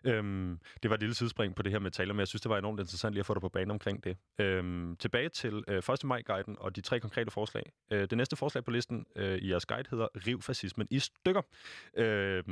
[0.05, 2.49] Øhm, det var et lille sidespring på det her med taler, men jeg synes, det
[2.49, 4.17] var enormt interessant lige at få dig på banen omkring det.
[4.39, 6.05] Øhm, tilbage til øh, 1.
[6.05, 7.73] maj-guiden og de tre konkrete forslag.
[7.91, 11.43] Øh, det næste forslag på listen øh, i jeres guide hedder Riv fascismen i stykker.
[11.97, 12.45] Øh,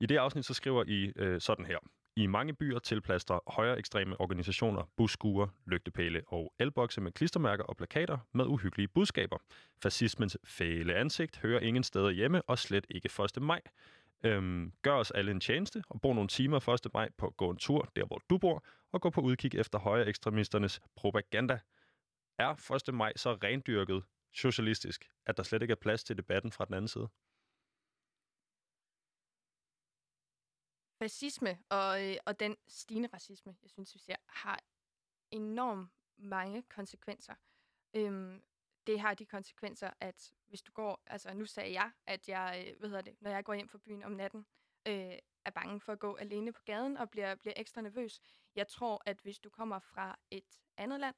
[0.00, 1.78] I det afsnit så skriver I øh, sådan her.
[2.20, 8.18] I mange byer tilplaster højere ekstreme organisationer busskuer, lygtepæle og elbokse med klistermærker og plakater
[8.32, 9.36] med uhyggelige budskaber.
[9.82, 13.42] Fascismens fæle ansigt hører ingen steder hjemme og slet ikke 1.
[13.42, 13.60] maj.
[14.24, 16.94] Øhm, gør os alle en tjeneste og brug nogle timer 1.
[16.94, 19.78] maj på at gå en tur der, hvor du bor, og gå på udkig efter
[19.78, 21.58] højere ekstremisternes propaganda.
[22.38, 22.94] Er 1.
[22.94, 24.02] maj så rendyrket
[24.32, 27.08] socialistisk, at der slet ikke er plads til debatten fra den anden side?
[31.00, 34.60] Fascisme og, øh, og den stigende racisme, jeg synes, vi ser, har
[35.30, 37.34] enormt mange konsekvenser.
[37.94, 38.42] Øhm,
[38.86, 42.78] det har de konsekvenser, at hvis du går, altså nu sagde jeg, at jeg, øh,
[42.78, 44.46] hvad hedder det, når jeg går hjem fra byen om natten,
[44.88, 48.20] øh, er bange for at gå alene på gaden og bliver, bliver ekstra nervøs.
[48.54, 51.16] Jeg tror, at hvis du kommer fra et andet land,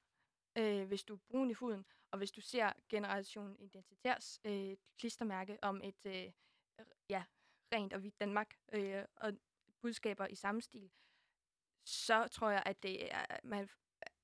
[0.58, 5.58] øh, hvis du er brun i huden, og hvis du ser Generation Identitærs øh, klistermærke
[5.62, 6.32] om et øh,
[7.08, 7.24] ja,
[7.72, 9.32] rent og hvidt Danmark, øh, og
[9.82, 10.90] budskaber i samme stil,
[11.84, 13.68] så tror jeg, at det er, man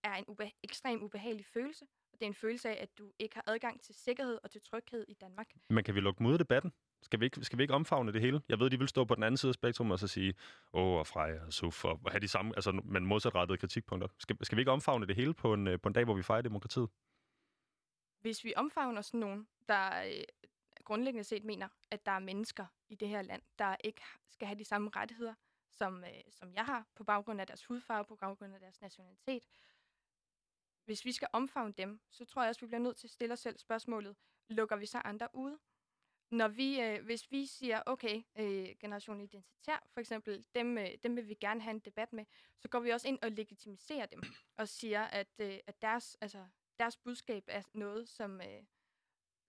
[0.03, 1.85] er en ube- ekstrem ubehagelig følelse.
[2.13, 4.61] Og det er en følelse af, at du ikke har adgang til sikkerhed og til
[4.61, 5.47] tryghed i Danmark.
[5.71, 6.73] Men kan vi lukke mod debatten?
[7.03, 8.41] Skal vi, ikke, skal vi ikke omfavne det hele?
[8.49, 10.35] Jeg ved, de vil stå på den anden side af spektrum og så sige,
[10.73, 14.09] åh, og Freja og Suf, og have de samme, altså, men modsatrettede kritikpunkter.
[14.19, 16.23] Skal, skal vi ikke omfavne det hele på en, øh, på en dag, hvor vi
[16.23, 16.89] fejrer demokratiet?
[18.21, 20.25] Hvis vi omfavner sådan nogen, der øh,
[20.85, 24.59] grundlæggende set mener, at der er mennesker i det her land, der ikke skal have
[24.59, 25.35] de samme rettigheder,
[25.79, 29.49] som, øh, som jeg har, på baggrund af deres hudfarve, på baggrund af deres nationalitet.
[30.85, 33.33] Hvis vi skal omfavne dem, så tror jeg også, vi bliver nødt til at stille
[33.33, 34.17] os selv spørgsmålet,
[34.49, 35.59] lukker vi så andre ude?
[36.31, 41.17] Når vi, øh, hvis vi siger, okay, øh, generation identitær for eksempel, dem, øh, dem
[41.17, 42.25] vil vi gerne have en debat med,
[42.59, 44.23] så går vi også ind og legitimiserer dem,
[44.57, 46.47] og siger, at, øh, at deres, altså,
[46.79, 48.63] deres budskab er noget, som, øh,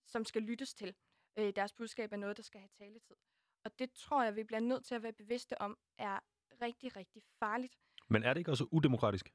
[0.05, 0.95] som skal lyttes til.
[1.37, 3.15] Øh, deres budskab er noget, der skal have taletid.
[3.63, 6.19] Og det tror jeg, vi bliver nødt til at være bevidste om, er
[6.61, 7.77] rigtig, rigtig farligt.
[8.07, 9.25] Men er det ikke også udemokratisk?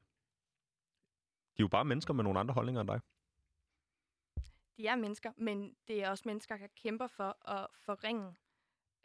[1.57, 3.01] De er jo bare mennesker med nogle andre holdninger end dig.
[4.77, 8.35] De er mennesker, men det er også mennesker, der kæmper for at forringe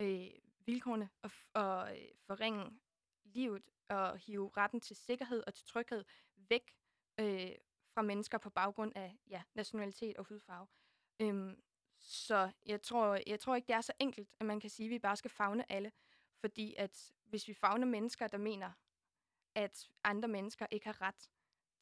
[0.00, 0.30] øh,
[0.66, 2.80] vilkårene og, og øh, forringe
[3.24, 6.04] livet og hive retten til sikkerhed og til tryghed
[6.36, 6.74] væk
[7.20, 7.52] øh,
[7.94, 10.66] fra mennesker på baggrund af ja, nationalitet og hudfarve.
[11.20, 11.62] Øhm,
[12.10, 14.90] så jeg tror, jeg tror ikke, det er så enkelt, at man kan sige, at
[14.90, 15.92] vi bare skal fagne alle.
[16.40, 18.72] Fordi at hvis vi fagner mennesker, der mener,
[19.54, 21.30] at andre mennesker ikke har ret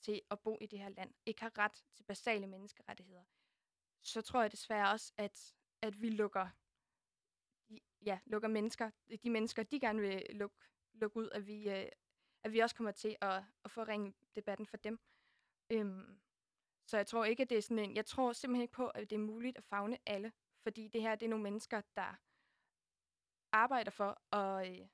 [0.01, 3.25] til at bo i det her land, ikke har ret til basale menneskerettigheder,
[4.01, 6.49] så tror jeg desværre også, at, at vi lukker,
[8.03, 8.91] ja, lukker mennesker,
[9.23, 10.57] de mennesker, de gerne vil lukke,
[10.93, 11.88] lukke ud, at vi, øh,
[12.45, 15.01] at vi også kommer til at, at forringe debatten for dem.
[15.71, 16.21] Øhm,
[16.88, 17.96] så jeg tror ikke, at det er sådan en...
[17.96, 20.33] Jeg tror simpelthen ikke på, at det er muligt at fagne alle.
[20.62, 22.14] Fordi det her, det er nogle mennesker, der
[23.53, 24.88] arbejder for at, øh,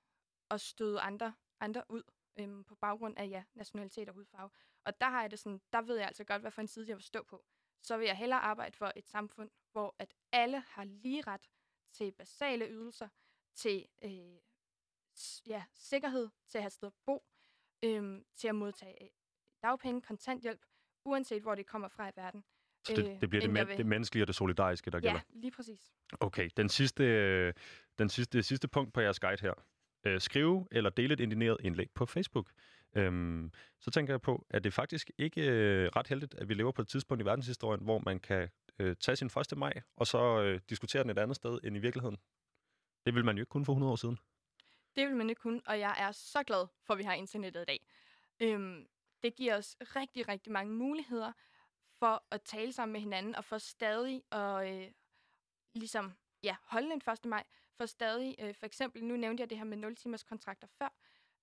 [0.51, 2.03] at støde andre, andre ud
[2.37, 4.51] øhm, på baggrund af ja, nationalitet og hudfarve.
[4.85, 6.89] Og der har jeg det sådan, der ved jeg altså godt, hvad for en side
[6.89, 7.45] jeg vil stå på.
[7.83, 11.51] Så vil jeg hellere arbejde for et samfund, hvor at alle har lige ret
[11.93, 13.09] til basale ydelser,
[13.55, 14.39] til øh,
[15.47, 17.25] ja, sikkerhed, til at have sted at bo,
[17.83, 19.11] øh, til at modtage
[19.63, 20.67] dagpenge, kontanthjælp,
[21.05, 22.45] uanset hvor det kommer fra i verden.
[22.85, 25.21] Så det, det bliver det, men, det menneskelige og det solidariske, der ja, gælder?
[25.35, 25.93] Ja, lige præcis.
[26.21, 27.53] Okay, den sidste,
[27.99, 29.53] den sidste, det sidste punkt på jeres guide her.
[30.07, 32.51] Øh, skrive eller dele et indineret indlæg på Facebook.
[32.97, 36.73] Øhm, så tænker jeg på, at det faktisk ikke øh, ret heldigt, at vi lever
[36.73, 39.59] på et tidspunkt i verdenshistorien, hvor man kan øh, tage sin 1.
[39.59, 42.17] maj, og så øh, diskutere den et andet sted end i virkeligheden.
[43.07, 44.19] Det vil man jo ikke kunne for 100 år siden.
[44.97, 47.63] Det vil man ikke kunne, og jeg er så glad for, at vi har internettet
[47.63, 47.87] i dag.
[48.41, 48.87] Øhm,
[49.25, 51.33] det giver os rigtig, rigtig mange muligheder
[51.99, 54.91] for at tale sammen med hinanden, og for stadig at øh,
[55.75, 57.25] ligesom, ja, holde en 1.
[57.25, 57.45] maj,
[57.77, 60.95] for stadig, øh, for eksempel, nu nævnte jeg det her med 0 timers kontrakter før.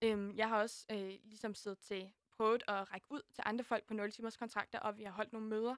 [0.04, 3.88] Øhm, jeg har også øh, ligesom siddet til, prøvet at række ud til andre folk
[3.88, 5.76] på 0 timers kontrakter, og vi har holdt nogle møder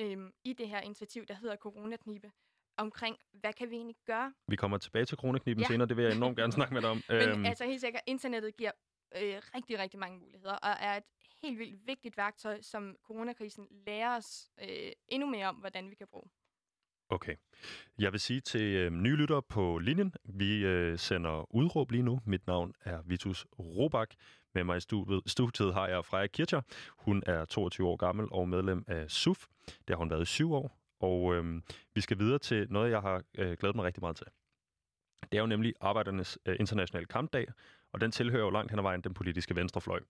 [0.00, 2.32] øh, i det her initiativ, der hedder Coronaknibe,
[2.76, 4.32] omkring, hvad kan vi egentlig gøre?
[4.48, 5.66] Vi kommer tilbage til coronakniben ja.
[5.66, 7.02] senere, det vil jeg enormt gerne snakke med dig om.
[7.08, 7.44] Men øhm.
[7.44, 8.72] altså helt sikkert, internettet giver
[9.16, 11.04] øh, rigtig, rigtig mange muligheder, og er et
[11.42, 16.06] helt vildt vigtigt værktøj, som coronakrisen lærer os øh, endnu mere om, hvordan vi kan
[16.06, 16.30] bruge.
[17.08, 17.36] Okay.
[17.98, 22.20] Jeg vil sige til øh, nye lyttere på linjen, vi øh, sender udråb lige nu.
[22.24, 24.14] Mit navn er Vitus Robak.
[24.54, 26.60] Med mig i studiet, studiet har jeg Freja Kircher.
[26.98, 29.46] Hun er 22 år gammel og medlem af SUF.
[29.66, 30.78] Det har hun været i syv år.
[31.00, 31.62] Og øh,
[31.94, 34.26] vi skal videre til noget, jeg har øh, glædet mig rigtig meget til.
[35.22, 37.46] Det er jo nemlig Arbejdernes øh, Internationale Kampdag,
[37.92, 40.00] og den tilhører jo langt hen ad vejen den politiske venstrefløj.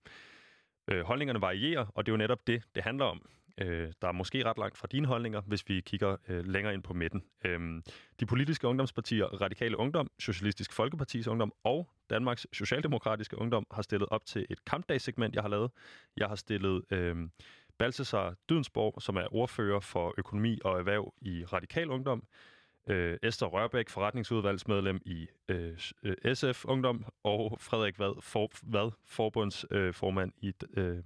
[0.87, 3.21] Øh, holdningerne varierer, og det er jo netop det, det handler om.
[3.61, 6.83] Øh, der er måske ret langt fra dine holdninger, hvis vi kigger øh, længere ind
[6.83, 7.23] på midten.
[7.45, 7.81] Øh,
[8.19, 14.25] de politiske ungdomspartier, Radikale Ungdom, Socialistisk Folkepartis Ungdom og Danmarks Socialdemokratiske Ungdom, har stillet op
[14.25, 15.71] til et kampdagssegment, jeg har lavet.
[16.17, 17.15] Jeg har stillet øh,
[17.77, 22.23] Balthasar Dydensborg, som er ordfører for økonomi og erhverv i Radikal Ungdom,
[22.87, 25.77] øh, Esther Rørbæk, forretningsudvalgsmedlem i øh,
[26.33, 31.03] SF Ungdom, og Frederik Vad, for, Vad forbundsformand øh, i øh,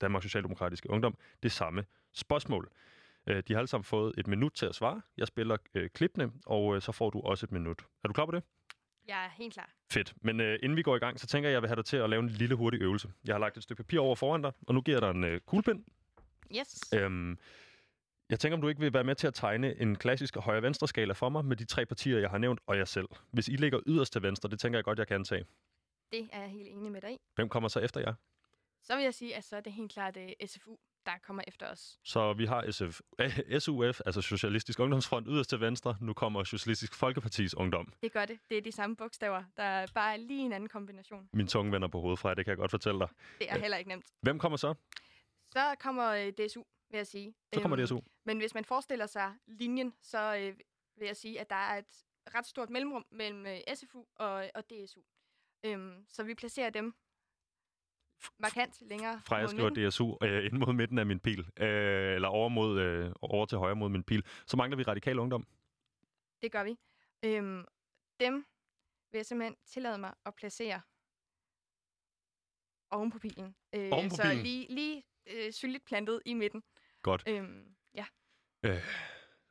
[0.00, 2.70] Danmarks Socialdemokratiske Ungdom, det samme spørgsmål.
[3.26, 5.02] Øh, de har alle sammen fået et minut til at svare.
[5.16, 7.82] Jeg spiller øh, klippene, og øh, så får du også et minut.
[8.04, 8.42] Er du klar på det?
[9.08, 9.70] Jeg er helt klar.
[9.90, 10.14] Fedt.
[10.20, 11.84] Men øh, inden vi går i gang, så tænker jeg, at jeg vil have dig
[11.84, 13.12] til at lave en lille hurtig øvelse.
[13.24, 15.24] Jeg har lagt et stykke papir over foran dig, og nu giver jeg dig en
[15.24, 15.84] øh, kuglepind.
[16.56, 16.92] Yes.
[16.94, 17.38] Øhm,
[18.32, 21.12] jeg tænker, om du ikke vil være med til at tegne en klassisk højre-venstre skala
[21.12, 23.08] for mig med de tre partier, jeg har nævnt, og jeg selv.
[23.30, 25.44] Hvis I ligger yderst til venstre, det tænker jeg godt, jeg kan tage.
[26.12, 27.18] Det er jeg helt enig med dig i.
[27.34, 28.14] Hvem kommer så efter jer?
[28.82, 30.76] Så vil jeg sige, at så er det helt klart uh, øh, SFU,
[31.06, 31.98] der kommer efter os.
[32.04, 35.96] Så vi har SF, eh, SUF, altså Socialistisk Ungdomsfront, yderst til venstre.
[36.00, 37.92] Nu kommer Socialistisk Folkepartis Ungdom.
[38.02, 38.38] Det gør det.
[38.50, 39.44] Det er de samme bogstaver.
[39.56, 41.28] Der er bare lige en anden kombination.
[41.32, 43.08] Min tunge vender på hovedet fra, det kan jeg godt fortælle dig.
[43.38, 44.06] Det er heller ikke nemt.
[44.20, 44.74] Hvem kommer så?
[45.52, 46.62] Så kommer øh, DSU,
[46.92, 47.34] vil jeg sige.
[47.54, 48.00] Så kommer øhm, DSU.
[48.24, 50.58] Men hvis man forestiller sig linjen, så øh,
[50.96, 54.64] vil jeg sige, at der er et ret stort mellemrum mellem øh, SFU og, og
[54.70, 55.00] DSU.
[55.64, 56.94] Øhm, så vi placerer dem
[58.38, 59.88] markant længere Fra jeg skriver midten.
[59.88, 63.58] DSU øh, ind mod midten af min pil, øh, eller over, mod, øh, over til
[63.58, 65.46] højre mod min pil, så mangler vi radikal ungdom.
[66.42, 66.76] Det gør vi.
[67.24, 67.64] Øhm,
[68.20, 68.46] dem
[69.10, 70.80] vil jeg simpelthen tillade mig at placere
[72.90, 73.54] oven på pilen.
[73.74, 74.42] Øh, oven på så pilen?
[74.42, 76.62] lige, lige øh, plantet i midten.
[77.02, 77.22] Godt.
[77.28, 78.06] Øhm, ja.
[78.62, 78.82] Øh,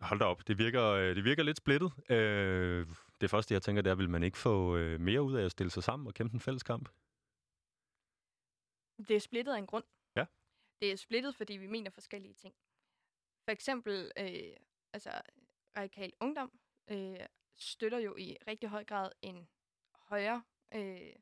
[0.01, 0.47] hold da op.
[0.47, 1.91] Det virker, øh, det virker lidt splittet.
[2.09, 2.87] Øh,
[3.21, 5.51] det første, jeg tænker, det er, vil man ikke få øh, mere ud af at
[5.51, 6.89] stille sig sammen og kæmpe en fælles kamp?
[9.07, 9.83] Det er splittet af en grund.
[10.15, 10.25] Ja.
[10.81, 12.55] Det er splittet, fordi vi mener forskellige ting.
[13.45, 14.55] For eksempel, øh,
[14.93, 15.21] altså,
[15.77, 16.59] radikal ungdom
[16.91, 17.19] øh,
[17.55, 19.49] støtter jo i rigtig høj grad en
[19.95, 20.43] højere,
[20.73, 21.13] øh,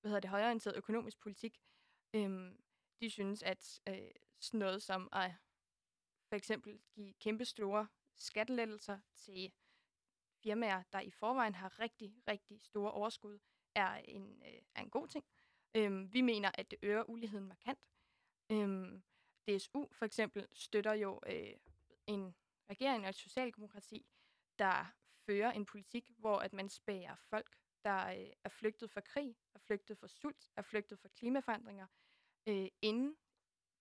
[0.00, 1.60] hvad hedder det, højreorienteret økonomisk politik.
[2.14, 2.52] Øh,
[3.00, 4.10] de synes, at øh,
[4.40, 5.30] sådan noget som at
[6.32, 9.52] for eksempel give kæmpe store skattelettelser til
[10.42, 13.38] firmaer, der i forvejen har rigtig, rigtig store overskud,
[13.74, 15.24] er en, øh, er en god ting.
[15.74, 17.78] Øhm, vi mener, at det øger uligheden markant.
[18.50, 19.02] Øhm,
[19.48, 21.54] DSU for eksempel støtter jo øh,
[22.06, 22.34] en
[22.70, 24.06] regering og et socialdemokrati,
[24.58, 24.92] der
[25.26, 29.58] fører en politik, hvor at man spærer folk, der øh, er flygtet fra krig, er
[29.58, 31.86] flygtet fra sult, er flygtet fra klimaforandringer,
[32.46, 33.16] øh, inde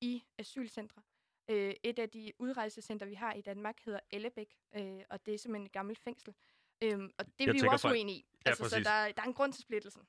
[0.01, 1.01] i asylcentre.
[1.49, 5.37] Øh, et af de udrejsecenter, vi har i Danmark, hedder Ellebæk, øh, og det er
[5.37, 6.33] simpelthen et gammelt fængsel.
[6.83, 8.25] Øhm, og det er jeg vi jo også uenige i.
[8.45, 10.01] Altså, ja, så der, der er en grund til splittelsen.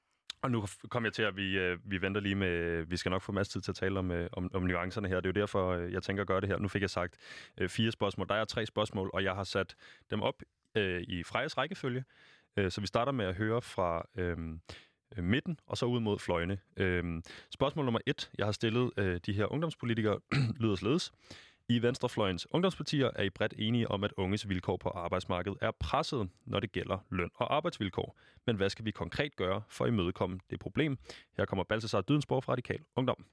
[0.42, 3.22] Og nu kom jeg til, at vi, øh, vi venter lige med, vi skal nok
[3.22, 5.16] få masser tid til at tale om, øh, om, om nuancerne her.
[5.20, 6.58] Det er jo derfor, øh, jeg tænker at gøre det her.
[6.58, 7.16] Nu fik jeg sagt
[7.58, 8.28] øh, fire spørgsmål.
[8.28, 9.76] Der er tre spørgsmål, og jeg har sat
[10.10, 10.42] dem op
[10.74, 12.04] øh, i Frejas rækkefølge.
[12.56, 14.38] Øh, så vi starter med at høre fra øh,
[15.16, 16.58] Øh, midten, og så ud mod fløjene.
[16.76, 20.20] Øh, spørgsmål nummer et, jeg har stillet øh, de her ungdomspolitikere,
[20.60, 21.12] lyder således.
[21.68, 26.28] I Venstrefløjens ungdomspartier er I bredt enige om, at unges vilkår på arbejdsmarkedet er presset,
[26.44, 28.18] når det gælder løn og arbejdsvilkår.
[28.46, 30.98] Men hvad skal vi konkret gøre for at imødekomme det problem?
[31.36, 33.24] Her kommer Balthasar Dydensborg fra Radikal Ungdom.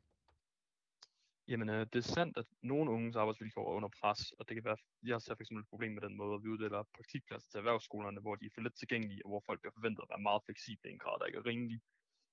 [1.49, 4.65] Jamen, øh, det er sandt, at nogle unges arbejdsvilkår er under pres, og det kan
[4.65, 8.21] være, jeg ser fx et problem med den måde, at vi uddeler praktikpladser til erhvervsskolerne,
[8.21, 10.89] hvor de er for lidt tilgængelige, og hvor folk bliver forventet at være meget fleksible
[10.89, 11.79] i en grad, der ikke er rimelig.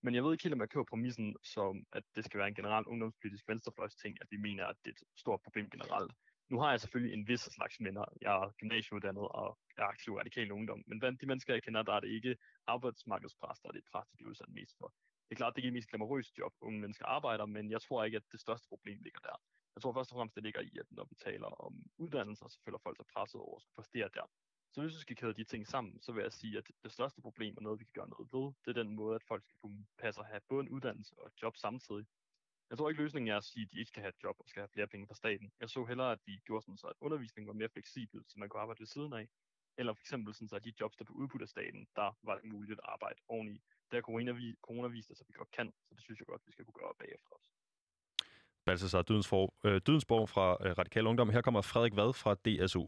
[0.05, 2.59] Men jeg ved ikke helt, om jeg køber præmissen som, at det skal være en
[2.61, 6.13] generel ungdomspolitisk venstrefløjs ting, at vi mener, at det er et stort problem generelt.
[6.51, 8.05] Nu har jeg selvfølgelig en vis slags venner.
[8.21, 10.83] Jeg er gymnasieuddannet og er aktiv radikal ungdom.
[10.87, 12.37] Men blandt de mennesker, jeg kender, der er det ikke
[12.67, 14.93] arbejdsmarkedspres, der er det pres, de bliver udsat mest for.
[15.29, 18.05] Det er klart, det er ikke mest glamorøse job, unge mennesker arbejder, men jeg tror
[18.05, 19.43] ikke, at det største problem ligger der.
[19.75, 22.59] Jeg tror først og fremmest, det ligger i, at når vi taler om uddannelser, så
[22.65, 24.27] føler folk sig presset over at skulle præstere der.
[24.73, 27.21] Så hvis vi skal kæde de ting sammen, så vil jeg sige, at det største
[27.21, 29.59] problem og noget, vi kan gøre noget ved, det er den måde, at folk skal
[29.63, 32.07] kunne passe at have både en uddannelse og et job samtidig.
[32.71, 34.49] Jeg tror ikke, løsningen er at sige, at de ikke skal have et job og
[34.49, 35.53] skal have flere penge fra staten.
[35.61, 38.49] Jeg så hellere, at vi gjorde sådan, så at undervisningen var mere fleksibel, så man
[38.49, 39.29] kunne arbejde ved siden af.
[39.79, 42.45] Eller for eksempel sådan, så de jobs, der blev udbudt af staten, der var det
[42.45, 43.61] muligt at arbejde oveni.
[43.91, 46.53] Der corona, corona viste os, at vi godt kan, så det synes jeg godt, vi
[46.53, 47.51] skal kunne gøre bagefter os.
[48.65, 51.31] Balthasar Dydensborg, øh, Dydensborg fra øh, Radikal Ungdom.
[51.31, 52.87] Her kommer Frederik Vad fra DSU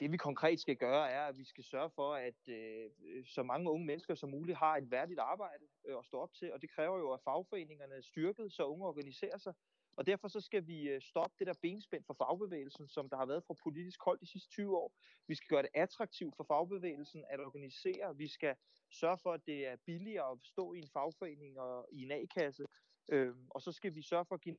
[0.00, 2.90] det vi konkret skal gøre, er, at vi skal sørge for, at øh,
[3.26, 6.52] så mange unge mennesker som muligt har et værdigt arbejde øh, at stå op til,
[6.52, 9.54] og det kræver jo, at fagforeningerne er styrket, så unge organiserer sig.
[9.96, 13.26] Og derfor så skal vi øh, stoppe det der benspænd for fagbevægelsen, som der har
[13.26, 14.92] været fra politisk hold de sidste 20 år.
[15.26, 18.16] Vi skal gøre det attraktivt for fagbevægelsen at organisere.
[18.16, 18.56] Vi skal
[18.90, 22.64] sørge for, at det er billigere at stå i en fagforening og i en A-kasse.
[23.12, 24.56] Øhm, og så skal vi sørge for at give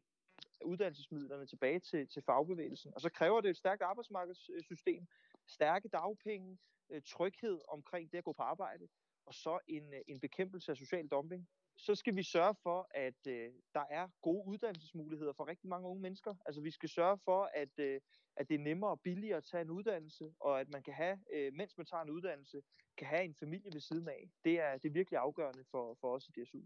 [0.65, 2.93] uddannelsesmidlerne tilbage til, til fagbevægelsen.
[2.95, 5.07] Og så kræver det et stærkt arbejdsmarkedssystem,
[5.47, 6.57] stærke dagpenge,
[6.89, 8.87] øh, tryghed omkring det at gå på arbejde.
[9.25, 11.47] og så en, øh, en bekæmpelse af social dumping.
[11.77, 16.01] Så skal vi sørge for, at øh, der er gode uddannelsesmuligheder for rigtig mange unge
[16.01, 16.35] mennesker.
[16.45, 18.01] Altså vi skal sørge for, at, øh,
[18.35, 21.19] at det er nemmere og billigere at tage en uddannelse, og at man kan have,
[21.33, 22.61] øh, mens man tager en uddannelse,
[22.97, 24.29] kan have en familie ved siden af.
[24.43, 26.59] Det er, det er virkelig afgørende for, for os i DSU.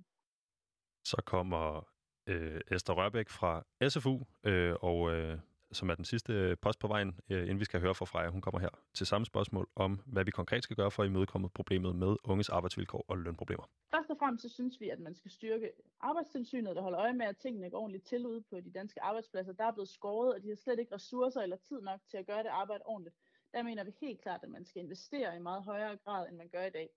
[1.03, 1.89] Så kommer
[2.28, 5.39] øh, Esther Rørbæk fra SFU, øh, og øh,
[5.72, 8.30] som er den sidste post på vejen, øh, inden vi skal høre fra Freja.
[8.30, 11.49] Hun kommer her til samme spørgsmål om, hvad vi konkret skal gøre for at imødekomme
[11.49, 13.63] problemet med unges arbejdsvilkår og lønproblemer.
[13.91, 17.26] Først og fremmest så synes vi, at man skal styrke arbejdstilsynet, der holder øje med,
[17.26, 19.53] at tingene går ordentligt til ude på de danske arbejdspladser.
[19.53, 22.26] Der er blevet skåret, og de har slet ikke ressourcer eller tid nok til at
[22.26, 23.15] gøre det arbejde ordentligt.
[23.53, 26.49] Der mener vi helt klart, at man skal investere i meget højere grad, end man
[26.49, 26.89] gør i dag.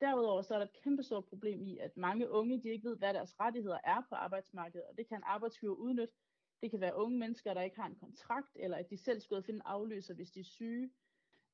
[0.00, 2.96] Derudover så er der et kæmpe stort problem i, at mange unge de ikke ved,
[2.96, 6.14] hvad deres rettigheder er på arbejdsmarkedet, og det kan en arbejdsgiver udnytte.
[6.64, 9.42] Det kan være unge mennesker, der ikke har en kontrakt, eller at de selv skal
[9.42, 10.90] finde afløser, hvis de er syge.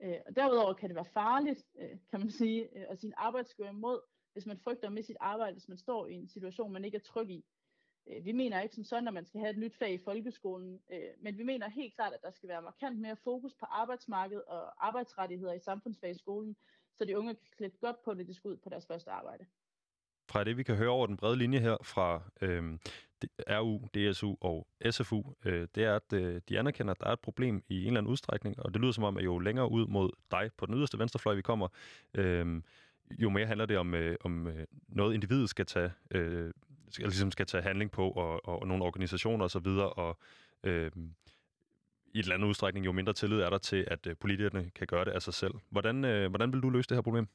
[0.03, 3.69] Øh, og derudover kan det være farligt, øh, kan man sige, øh, at sin arbejdsgiver
[3.69, 4.01] imod,
[4.33, 7.01] hvis man frygter med sit arbejde, hvis man står i en situation, man ikke er
[7.01, 7.45] tryg i.
[8.07, 10.81] Øh, vi mener ikke som sådan, at man skal have et nyt fag i folkeskolen,
[10.93, 14.45] øh, men vi mener helt klart, at der skal være markant mere fokus på arbejdsmarkedet
[14.45, 16.57] og arbejdsrettigheder i samfundsfag i skolen,
[16.95, 19.47] så de unge kan klæde godt på, når de skal ud på deres første arbejde.
[20.31, 22.79] Fra det, vi kan høre over den brede linje her fra øh,
[23.49, 27.21] RU, DSU og SFU, øh, det er, at øh, de anerkender, at der er et
[27.21, 29.87] problem i en eller anden udstrækning, og det lyder som om, at jo længere ud
[29.87, 31.69] mod dig på den yderste venstrefløj, vi kommer,
[32.15, 32.63] øh,
[33.11, 36.53] jo mere handler det om, øh, om øh, noget individet skal tage, øh,
[36.91, 40.19] skal, ligesom skal tage handling på, og, og, og nogle organisationer osv., og, og
[40.65, 40.91] øh,
[42.15, 44.87] i et eller andet udstrækning, jo mindre tillid er der til, at øh, politikerne kan
[44.87, 45.55] gøre det af sig selv.
[45.71, 47.29] Hvordan, øh, hvordan vil du løse det her problem?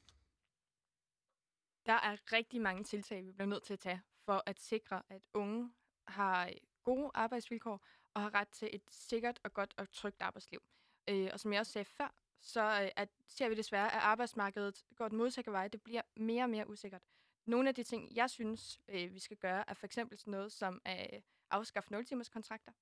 [1.86, 5.22] Der er rigtig mange tiltag, vi bliver nødt til at tage for at sikre, at
[5.34, 5.72] unge
[6.06, 7.84] har øh, gode arbejdsvilkår
[8.14, 10.62] og har ret til et sikkert og godt og trygt arbejdsliv.
[11.08, 14.86] Øh, og som jeg også sagde før, så øh, at, ser vi desværre, at arbejdsmarkedet
[14.96, 15.68] går den modsatte vej.
[15.68, 17.02] Det bliver mere og mere usikkert.
[17.46, 20.52] Nogle af de ting, jeg synes, øh, vi skal gøre, er for eksempel sådan noget
[20.52, 22.72] som at øh, afskaffe 0-timers kontrakter.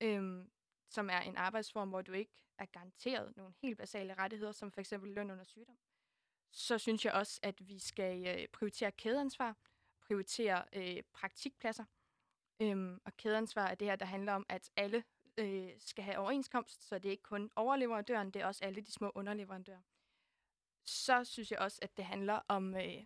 [0.00, 0.46] Øh,
[0.88, 4.80] som er en arbejdsform, hvor du ikke er garanteret nogle helt basale rettigheder, som for
[4.80, 5.78] eksempel løn under sygdom.
[6.52, 9.56] Så synes jeg også, at vi skal øh, prioritere kædeansvar,
[10.00, 11.84] prioritere øh, praktikpladser.
[12.60, 15.04] Øhm, og kædeansvar er det her, der handler om, at alle
[15.38, 18.92] øh, skal have overenskomst, så det er ikke kun overleverandøren, det er også alle de
[18.92, 19.80] små underleverandører.
[20.84, 23.04] Så synes jeg også, at det handler om øh,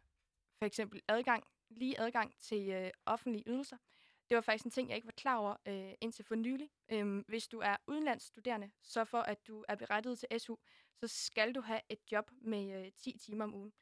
[0.58, 3.76] for eksempel adgang, lige adgang til øh, offentlige ydelser.
[4.28, 6.70] Det var faktisk en ting, jeg ikke var klar over øh, indtil for nylig.
[6.92, 10.56] Øhm, hvis du er udenlandsstuderende, så for at du er berettiget til SU,
[11.00, 13.72] så skal du have et job med øh, 10 timer om ugen.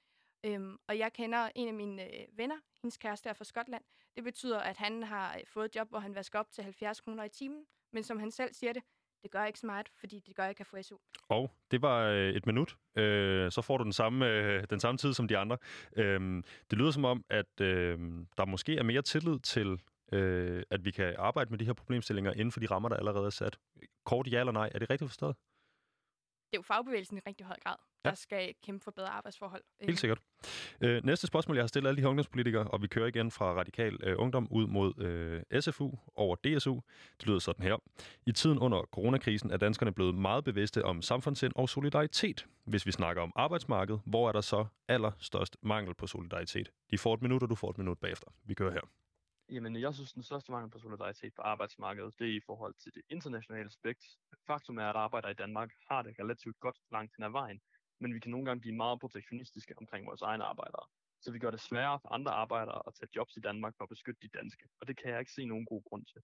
[0.45, 3.85] Øhm, og jeg kender en af mine øh, venner, hendes kæreste er fra Skotland.
[4.17, 7.01] Det betyder, at han har øh, fået et job, hvor han vasker op til 70
[7.01, 7.65] kroner i timen.
[7.93, 8.83] Men som han selv siger det,
[9.23, 10.97] det gør ikke så meget, fordi det gør, at jeg kan få SU.
[11.29, 12.77] Og det var øh, et minut.
[12.97, 15.59] Øh, så får du den samme, øh, den samme tid som de andre.
[15.97, 17.99] Øh, det lyder som om, at øh,
[18.37, 19.81] der måske er mere tillid til
[20.13, 23.27] øh, at vi kan arbejde med de her problemstillinger inden for de rammer, der allerede
[23.27, 23.59] er sat.
[24.05, 25.37] Kort ja eller nej, er det rigtigt forstået?
[26.55, 28.09] Det er jo fagbevægelsen i rigtig høj grad, ja.
[28.11, 29.63] der skal kæmpe for bedre arbejdsforhold.
[29.81, 29.97] Helt øhm.
[29.97, 30.19] sikkert.
[30.81, 33.53] Øh, næste spørgsmål, jeg har stillet alle de her ungdomspolitikere, og vi kører igen fra
[33.53, 36.81] Radikal øh, Ungdom ud mod øh, SFU over DSU.
[37.21, 37.77] Det lyder sådan her.
[38.27, 42.47] I tiden under coronakrisen er danskerne blevet meget bevidste om samfundssind og solidaritet.
[42.65, 46.71] Hvis vi snakker om arbejdsmarkedet, hvor er der så allerstørst mangel på solidaritet?
[46.91, 48.29] De får et minut, og du får et minut bagefter.
[48.45, 48.81] Vi kører her.
[49.55, 52.95] Jamen, jeg synes, den største mangel på solidaritet på arbejdsmarkedet, det er i forhold til
[52.95, 54.05] det internationale aspekt.
[54.47, 57.61] Faktum er, at arbejder i Danmark har det relativt godt langt hen ad vejen,
[58.01, 60.87] men vi kan nogle gange blive meget protektionistiske omkring vores egne arbejdere.
[61.21, 63.89] Så vi gør det sværere for andre arbejdere at tage jobs i Danmark for at
[63.89, 66.21] beskytte de danske, og det kan jeg ikke se nogen god grund til.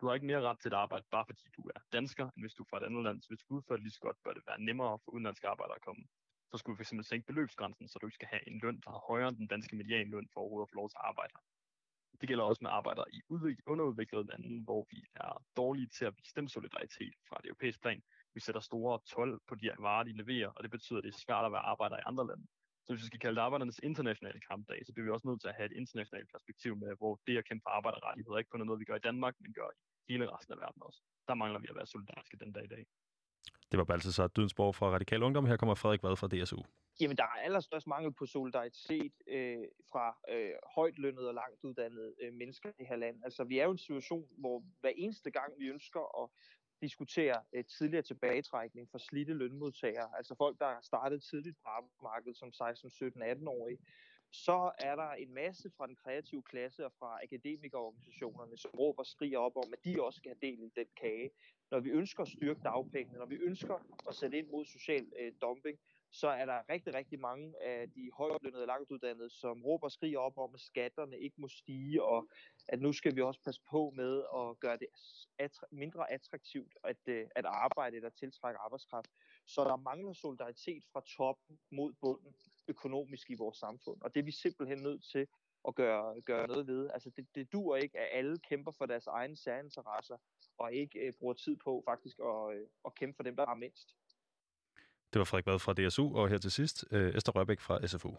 [0.00, 2.54] Du har ikke mere ret til at arbejde, bare fordi du er dansker, end hvis
[2.54, 3.22] du er fra et andet land.
[3.22, 5.76] Så hvis du udfører det lige så godt, bør det være nemmere for udenlandske arbejdere
[5.76, 6.04] at komme.
[6.50, 9.06] Så skulle vi fx sænke beløbsgrænsen, så du ikke skal have en løn, der er
[9.08, 11.34] højere end den danske medianløn for overhovedet at få lov til at arbejde.
[12.24, 13.20] Det gælder også med arbejdere i
[13.66, 18.02] underudviklede lande, hvor vi er dårlige til at vise dem solidaritet fra det europæiske plan.
[18.34, 21.24] Vi sætter store 12 på de varer, de leverer, og det betyder, at det er
[21.26, 22.46] svært at være arbejder i andre lande.
[22.84, 25.48] Så hvis vi skal kalde det arbejdernes internationale kampdag, så bliver vi også nødt til
[25.48, 28.68] at have et internationalt perspektiv med, hvor det at kæmpe for arbejderrettigheder ikke kun er
[28.68, 31.00] noget, vi gør i Danmark, men gør i hele resten af verden også.
[31.28, 32.84] Der mangler vi at være solidariske den dag i dag.
[33.70, 35.46] Det var Balthasar Dydensborg fra Radikal Ungdom.
[35.46, 36.62] Her kommer Frederik Vad fra DSU.
[37.00, 42.14] Jamen, der er allerstørst mangel på solidaritet øh, fra øh, højt lønnede og langt uddannede
[42.22, 43.16] øh, mennesker i det her land.
[43.24, 46.30] Altså, vi er jo i en situation, hvor hver eneste gang vi ønsker at
[46.80, 52.36] diskutere øh, tidligere tilbagetrækning for slidte lønmodtagere, altså folk, der startede startet tidligt på arbejdsmarkedet
[52.36, 53.78] som 16, 17, 18-årige,
[54.34, 59.06] så er der en masse fra den kreative klasse og fra akademikerorganisationerne, som råber og
[59.06, 61.30] skriger op om, at de også skal have del i den kage.
[61.70, 63.74] Når vi ønsker at styrke dagpengene, når vi ønsker
[64.08, 65.78] at sætte ind mod social øh, dumping,
[66.12, 70.18] så er der rigtig, rigtig mange af de højtlønnede og langtuddannede, som råber og skriger
[70.18, 72.28] op om, at skatterne ikke må stige, og
[72.68, 74.88] at nu skal vi også passe på med at gøre det
[75.42, 79.10] attra- mindre attraktivt at, øh, at arbejde eller tiltrække arbejdskraft.
[79.46, 82.34] Så der mangler solidaritet fra toppen mod bunden
[82.68, 85.26] økonomisk i vores samfund, og det er vi simpelthen nødt til
[85.68, 86.90] at gøre, gøre noget ved.
[86.94, 90.16] Altså det, det dur ikke, at alle kæmper for deres egne særinteresser,
[90.58, 93.54] og ikke øh, bruger tid på faktisk at, øh, at kæmpe for dem, der har
[93.54, 93.96] mindst.
[95.12, 98.10] Det var Frederik Bad fra DSU, og her til sidst øh, Esther Rørbæk fra SFU.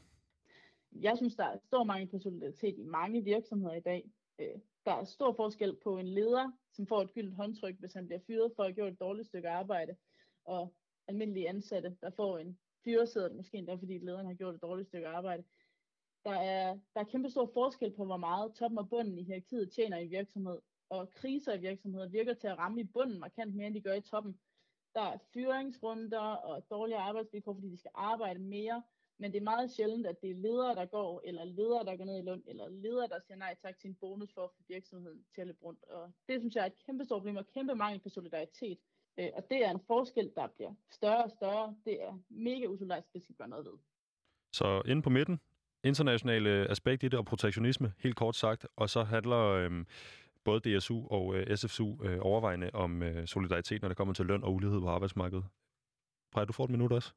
[0.92, 4.12] Jeg synes, der er stor mangel på solidaritet i mange virksomheder i dag.
[4.40, 8.06] Øh, der er stor forskel på en leder, som får et gyldent håndtryk, hvis han
[8.06, 9.96] bliver fyret for at have gjort et dårligt stykke arbejde,
[10.46, 10.74] og
[11.08, 15.08] almindelige ansatte, der får en fyreseddel, måske endda fordi lederen har gjort et dårligt stykke
[15.08, 15.44] arbejde.
[16.26, 19.72] Der er, der er kæmpe stor forskel på, hvor meget toppen og bunden i hierarkiet
[19.72, 20.60] tjener i virksomhed,
[20.90, 23.94] og kriser i virksomheder virker til at ramme i bunden markant mere, end de gør
[23.94, 24.40] i toppen.
[24.96, 28.84] Der er fyringsrunder og dårlige arbejdsvilkår, fordi de skal arbejde mere,
[29.18, 32.06] men det er meget sjældent, at det er ledere, der går, eller ledere, der går
[32.06, 34.64] ned i løn, eller ledere, der siger nej tak til en bonus for at få
[34.68, 35.84] virksomheden til at løbe rundt.
[35.84, 38.80] Og det synes jeg er et kæmpe stort problem og kæmpe mangel på solidaritet.
[39.18, 41.76] Øh, og det er en forskel, der bliver større og større.
[41.86, 43.78] Det er mega usolidarisk, det skal gøre noget ved.
[44.54, 45.40] Så inde på midten,
[45.84, 49.88] internationale aspekt i det og protektionisme, helt kort sagt, og så handler øhm,
[50.44, 54.44] både DSU og øh, SFSU øh, overvejende om øh, solidaritet, når det kommer til løn
[54.44, 55.46] og ulighed på arbejdsmarkedet.
[56.32, 57.14] Præger, du får et minut også.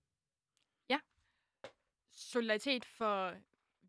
[2.18, 3.34] solidaritet for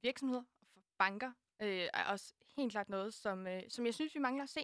[0.02, 1.32] virksomheder og for banker
[1.62, 4.64] øh, er også helt klart noget, som, øh, som jeg synes, vi mangler at se.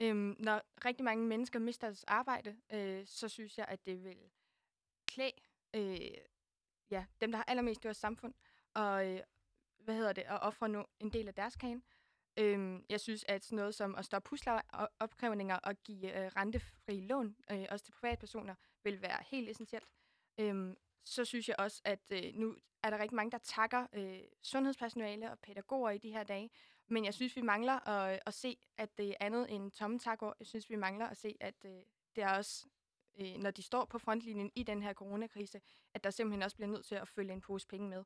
[0.00, 4.30] Øhm, når rigtig mange mennesker mister deres arbejde, øh, så synes jeg, at det vil
[5.06, 5.32] klæde
[5.74, 6.10] øh,
[6.90, 8.34] ja, dem, der har allermest i vores samfund,
[8.74, 9.20] og øh,
[9.78, 11.82] hvad hedder det, at ofre nu en del af deres kagen.
[12.36, 17.36] Øhm, jeg synes, at sådan noget som at stoppe huslejeopkrævninger og give øh, rentefri lån,
[17.50, 19.88] øh, også til privatpersoner, vil være helt essentielt.
[20.38, 24.20] Øhm, så synes jeg også, at øh, nu er der rigtig mange, der takker øh,
[24.42, 26.50] sundhedspersonale og pædagoger i de her dage.
[26.92, 29.98] Men jeg synes, vi mangler at, øh, at se, at det er andet end tomme
[29.98, 30.36] takord.
[30.40, 31.82] Jeg synes, vi mangler at se, at øh,
[32.16, 32.66] det er også,
[33.20, 35.60] øh, når de står på frontlinjen i den her coronakrise,
[35.94, 38.04] at der simpelthen også bliver nødt til at følge en pose penge med.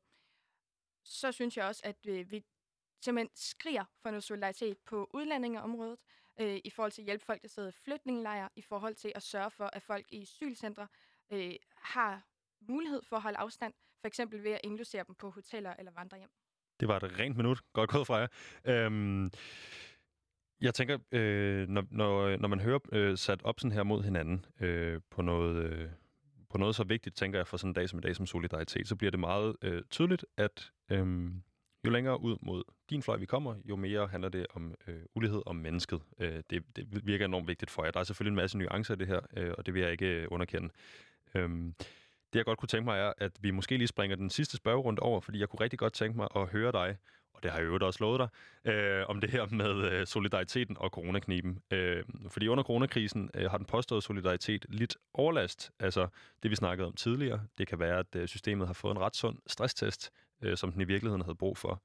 [1.03, 2.45] Så synes jeg også, at øh, vi
[3.01, 5.99] simpelthen skriger for noget solidaritet på udlændingeområdet,
[6.39, 9.23] øh, i forhold til at hjælpe folk, der sidder i flygtningelejre, i forhold til at
[9.23, 10.87] sørge for, at folk i asylcentre
[11.29, 12.27] øh, har
[12.59, 16.31] mulighed for at holde afstand, for eksempel ved at indlogere dem på hoteller eller vandrehjem.
[16.79, 17.59] Det var et rent minut.
[17.73, 18.27] Godt gået fra jer.
[18.65, 19.29] Øhm,
[20.61, 24.45] jeg tænker, øh, når, når, når man hører øh, sat op sådan her mod hinanden
[24.59, 25.89] øh, på, noget, øh,
[26.49, 28.87] på noget så vigtigt, tænker jeg, for sådan en dag som en dag som solidaritet,
[28.87, 31.31] så bliver det meget øh, tydeligt, at øh,
[31.85, 35.41] jo længere ud mod din fløj vi kommer, jo mere handler det om øh, ulighed
[35.45, 36.01] om mennesket.
[36.19, 37.91] Øh, det, det virker enormt vigtigt for jer.
[37.91, 40.05] Der er selvfølgelig en masse nuancer i det her, øh, og det vil jeg ikke
[40.05, 40.69] øh, underkende.
[41.35, 41.49] Øh,
[42.33, 44.99] det jeg godt kunne tænke mig er, at vi måske lige springer den sidste spørgerunde
[44.99, 46.97] over, fordi jeg kunne rigtig godt tænke mig at høre dig,
[47.33, 50.77] og det har jeg jo også lovet dig, øh, om det her med øh, solidariteten
[50.79, 51.59] og coronakniben.
[51.71, 55.71] Øh, fordi under coronakrisen øh, har den påståede solidaritet lidt overlast.
[55.79, 56.07] Altså
[56.43, 57.41] det, vi snakkede om tidligere.
[57.57, 60.11] Det kan være, at øh, systemet har fået en ret sund stresstest,
[60.41, 61.83] øh, som den i virkeligheden havde brug for.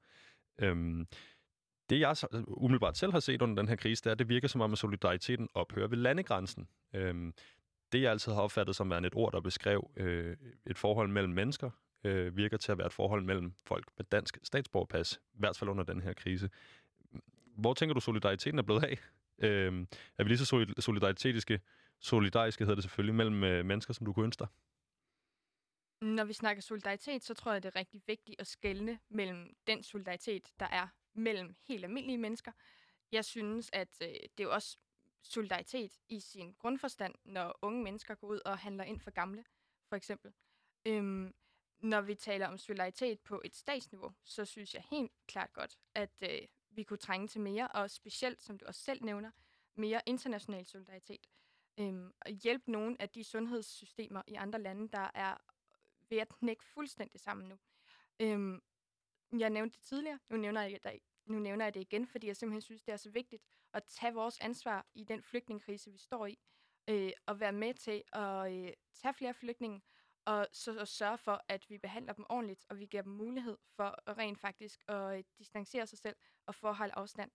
[0.59, 1.05] Øh,
[1.89, 2.15] det jeg
[2.47, 4.71] umiddelbart selv har set under den her krise, det er, at det virker som om,
[4.71, 6.67] at solidariteten ophører ved landegrænsen.
[6.93, 7.33] Øhm,
[7.93, 11.33] det, jeg altid har opfattet som værende et ord, der beskrev øh, et forhold mellem
[11.33, 11.69] mennesker,
[12.03, 15.69] øh, virker til at være et forhold mellem folk med dansk statsborgerpas, i hvert fald
[15.69, 16.49] under den her krise.
[17.57, 18.99] Hvor tænker du, solidariteten er blevet af?
[19.39, 19.85] Øh,
[20.17, 21.59] er vi lige så solidaritetiske,
[21.99, 24.47] solidariske hedder det selvfølgelig, mellem øh, mennesker, som du kunne ønske dig?
[26.01, 29.83] Når vi snakker solidaritet, så tror jeg, det er rigtig vigtigt at skelne mellem den
[29.83, 32.51] solidaritet, der er mellem helt almindelige mennesker.
[33.11, 34.77] Jeg synes, at øh, det er jo også
[35.23, 39.45] solidaritet i sin grundforstand, når unge mennesker går ud og handler ind for gamle,
[39.89, 40.33] for eksempel.
[40.85, 41.33] Øhm,
[41.79, 46.11] når vi taler om solidaritet på et statsniveau, så synes jeg helt klart godt, at
[46.21, 49.31] øh, vi kunne trænge til mere, og specielt, som du også selv nævner,
[49.75, 51.29] mere international solidaritet.
[51.79, 55.37] Øhm, og hjælpe nogle af de sundhedssystemer i andre lande, der er
[56.09, 57.59] ved at knække fuldstændig sammen nu.
[58.19, 58.61] Øhm,
[59.39, 62.37] jeg nævnte det tidligere, nu nævner jeg det, nu nævner jeg det igen, fordi jeg
[62.37, 63.43] simpelthen synes, det er så vigtigt
[63.73, 66.39] at tage vores ansvar i den flygtningekrise, vi står i,
[66.89, 69.81] øh, og være med til at øh, tage flere flygtninge,
[70.25, 73.57] og så at sørge for, at vi behandler dem ordentligt, og vi giver dem mulighed
[73.75, 76.15] for at rent faktisk at øh, distancere sig selv
[76.45, 77.31] og få at holde afstand.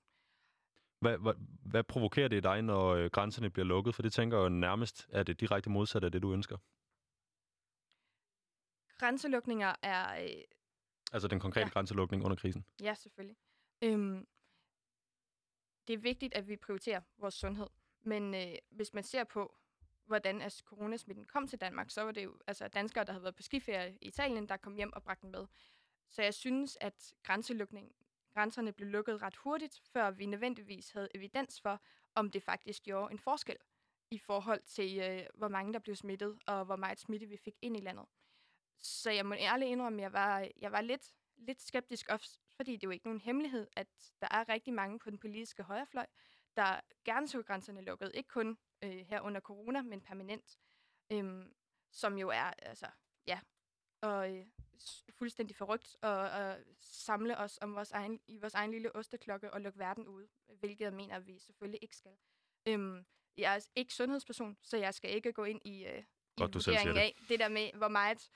[1.01, 3.95] Hvad, hvad, hvad provokerer det i dig, når øh, grænserne bliver lukket?
[3.95, 6.57] For det tænker jeg jo nærmest er det direkte modsatte af det, du ønsker.
[8.99, 10.23] Grænselukninger er...
[10.23, 10.45] Øh,
[11.13, 11.73] altså den konkrete ja.
[11.73, 12.65] grænselukning under krisen?
[12.83, 13.37] Ja, selvfølgelig.
[13.83, 14.27] Øhm,
[15.89, 17.67] det er vigtigt, at vi prioriterer vores sundhed.
[18.03, 19.55] Men øh, hvis man ser på,
[20.07, 23.37] hvordan altså, coronasmitten kom til Danmark, så var det jo altså, danskere, der havde været
[23.37, 25.47] på skiferie i Italien, der kom hjem og bragte den med.
[26.09, 27.93] Så jeg synes, at grænselukningen,
[28.35, 31.81] grænserne blev lukket ret hurtigt, før vi nødvendigvis havde evidens for,
[32.15, 33.57] om det faktisk gjorde en forskel
[34.11, 37.55] i forhold til, øh, hvor mange der blev smittet, og hvor meget smitte vi fik
[37.63, 38.07] ind i landet.
[38.79, 42.73] Så jeg må ærligt indrømme, at jeg var, jeg var lidt, lidt skeptisk, også fordi
[42.73, 43.87] det er jo ikke nogen hemmelighed, at
[44.21, 46.07] der er rigtig mange på den politiske højrefløj,
[46.57, 48.11] der gerne så grænserne lukket.
[48.15, 50.59] Ikke kun øh, her under corona, men permanent.
[51.13, 51.55] Øhm,
[51.93, 52.87] som jo er, altså,
[53.27, 53.41] ja,
[54.01, 54.47] og øh,
[55.11, 59.61] fuldstændig forrygt og, og samle os om vores egen, i vores egen lille osteklokke og
[59.61, 60.27] lukke verden ud,
[60.59, 62.17] hvilket jeg mener, vi selvfølgelig ikke skal.
[62.67, 63.07] Øhm,
[63.37, 66.05] jeg er ikke sundhedsperson, så jeg skal ikke gå ind i, øh,
[66.37, 67.01] Godt, i vurderingen det.
[67.01, 68.29] af det der med, hvor meget,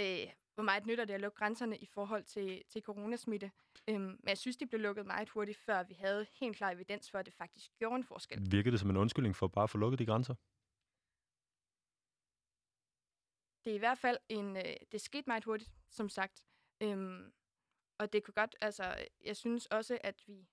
[0.00, 3.50] øh, hvor meget nytter det at lukke grænserne i forhold til, til coronasmitte.
[3.88, 7.10] Øhm, men jeg synes, de blev lukket meget hurtigt, før vi havde helt klar evidens
[7.10, 8.52] for, at det faktisk gjorde en forskel.
[8.52, 10.34] Virker det som en undskyldning for bare at få lukket de grænser?
[13.64, 14.56] Det er i hvert fald en...
[14.56, 16.44] Øh, det skete meget hurtigt, som sagt.
[16.80, 17.32] Øhm,
[17.98, 18.56] og det kunne godt...
[18.60, 20.48] Altså, jeg synes også, at vi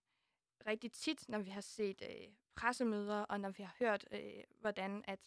[0.68, 5.04] rigtig tit, når vi har set øh, pressemøder, og når vi har hørt, øh, hvordan
[5.08, 5.20] at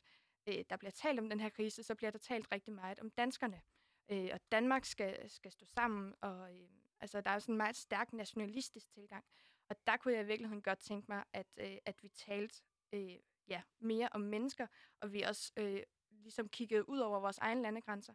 [0.47, 3.11] øh, der bliver talt om den her krise, så bliver der talt rigtig meget om
[3.11, 3.61] danskerne.
[4.11, 6.69] Øh, og Danmark skal, skal stå sammen, og øh,
[7.01, 9.25] altså, der er sådan en meget stærk nationalistisk tilgang.
[9.69, 13.17] Og der kunne jeg i virkeligheden godt tænke mig, at, øh, at vi talte øh,
[13.49, 14.67] ja, mere om mennesker,
[15.01, 18.15] og vi også øh, ligesom kiggede ud over vores egne landegrænser,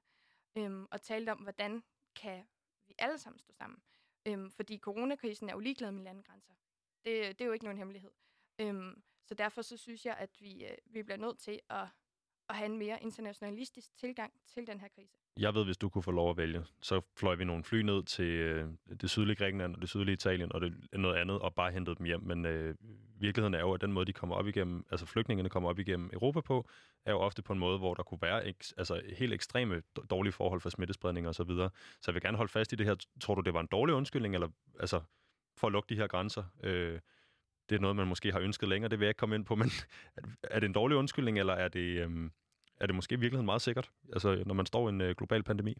[0.58, 1.84] øh, og talte om, hvordan
[2.16, 2.48] kan
[2.88, 3.84] vi alle sammen stå sammen.
[4.26, 6.54] Øh, fordi coronakrisen er jo ligeglad med landegrænser.
[7.06, 8.12] Det, det er jo ikke nogen hemmelighed.
[8.60, 11.88] Øhm, så derfor så synes jeg, at vi, øh, vi bliver nødt til at,
[12.50, 15.18] at have en mere internationalistisk tilgang til den her krise.
[15.40, 18.04] Jeg ved, hvis du kunne få lov at vælge, så fløj vi nogle fly ned
[18.04, 18.68] til øh,
[19.02, 22.06] det sydlige Grækenland og det sydlige Italien og det, noget andet, og bare hentede dem
[22.06, 22.22] hjem.
[22.24, 22.76] Men øh,
[23.20, 26.10] virkeligheden er jo, at den måde, de kommer op igennem, altså flygtningene kommer op igennem
[26.14, 26.70] Europa på,
[27.06, 30.34] er jo ofte på en måde, hvor der kunne være ek, altså, helt ekstreme dårlige
[30.34, 31.34] forhold for smittespredning osv.
[31.34, 31.70] så videre.
[32.02, 32.96] Så jeg vil gerne holde fast i det her.
[33.22, 34.48] Tror du, det var en dårlig undskyldning, eller
[34.80, 35.02] altså,
[35.58, 36.44] for at lukke de her grænser?
[36.64, 37.00] Øh,
[37.70, 39.56] det er noget, man måske har ønsket længere, det vil jeg ikke komme ind på,
[39.56, 39.70] men
[40.44, 42.30] er det en dårlig undskyldning, eller er det, Øh,
[42.80, 45.44] er det måske i virkeligheden meget sikkert, altså, når man står i en øh, global
[45.44, 45.78] pandemi?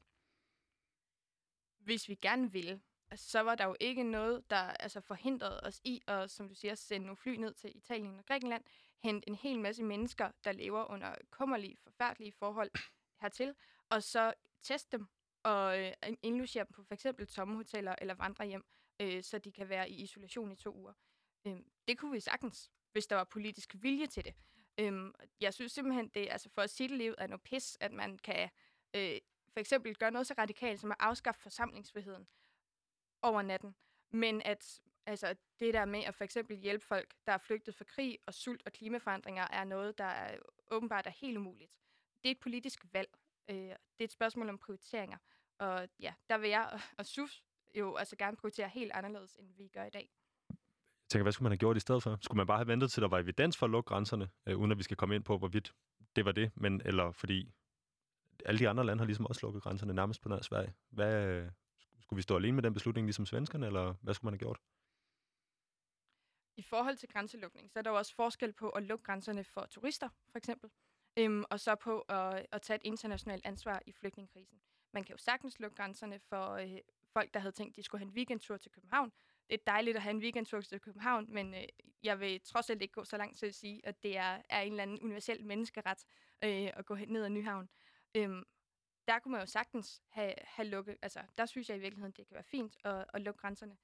[1.80, 2.82] Hvis vi gerne vil,
[3.12, 6.56] altså, så var der jo ikke noget, der altså, forhindrede os i at, som du
[6.56, 8.64] siger, sende nogle fly ned til Italien og Grækenland,
[9.04, 12.72] hente en hel masse mennesker, der lever under kummerlige, forfærdelige forhold
[13.22, 13.56] hertil,
[13.90, 14.34] og så
[14.64, 15.08] teste dem
[15.44, 15.94] og øh,
[16.24, 17.08] indlogere dem på f.eks.
[17.28, 18.66] tomme hoteller eller vandrehjem,
[19.00, 20.94] øh, så de kan være i isolation i to uger.
[21.48, 24.34] Øh, det kunne vi sagtens, hvis der var politisk vilje til det.
[24.78, 27.78] Øhm, jeg synes simpelthen, det er altså for at sige det livet er noget pis,
[27.80, 28.50] at man kan
[28.94, 29.18] øh,
[29.50, 32.28] for eksempel gøre noget så radikalt som at afskaffe forsamlingsfriheden
[33.22, 33.76] over natten.
[34.12, 37.86] Men at altså, det der med at for eksempel hjælpe folk, der er flygtet fra
[37.86, 40.38] krig og sult og klimaforandringer, er noget, der er,
[40.72, 41.72] åbenbart er helt umuligt.
[42.24, 43.10] Det er et politisk valg.
[43.50, 45.18] Øh, det er et spørgsmål om prioriteringer.
[45.58, 47.32] Og ja, der vil jeg og SUF
[47.76, 50.10] jo altså gerne prioritere helt anderledes, end vi gør i dag.
[51.16, 52.18] Tænker, hvad skulle man have gjort i stedet for?
[52.22, 54.72] Skulle man bare have ventet til, der var evidens for at lukke grænserne, øh, uden
[54.72, 55.74] at vi skal komme ind på, hvorvidt
[56.16, 57.52] det var det, men eller fordi
[58.46, 60.74] alle de andre lande har ligesom også lukket grænserne nærmest på nær Sverige.
[60.90, 61.52] Hvad, øh,
[62.02, 64.60] skulle vi stå alene med den beslutning, ligesom svenskerne, eller hvad skulle man have gjort?
[66.58, 69.66] I forhold til grænselukning, så er der jo også forskel på at lukke grænserne for
[69.66, 70.70] turister, for eksempel,
[71.18, 74.58] øhm, og så på at, at tage et internationalt ansvar i flygtningekrisen.
[74.94, 76.78] Man kan jo sagtens lukke grænserne for øh,
[77.14, 79.12] folk, der havde tænkt, de skulle have en weekendtur til København,
[79.50, 81.64] det er dejligt at have en weekendtur til København, men øh,
[82.04, 84.62] jeg vil trods alt ikke gå så langt til at sige, at det er, er
[84.62, 86.06] en eller anden universel menneskeret
[86.44, 87.70] øh, at gå ned ad Nyhavn.
[88.16, 88.44] Øhm,
[89.08, 92.28] der kunne man jo sagtens have, have lukket, altså der synes jeg i virkeligheden, det
[92.28, 93.78] kan være fint at, at lukke grænserne.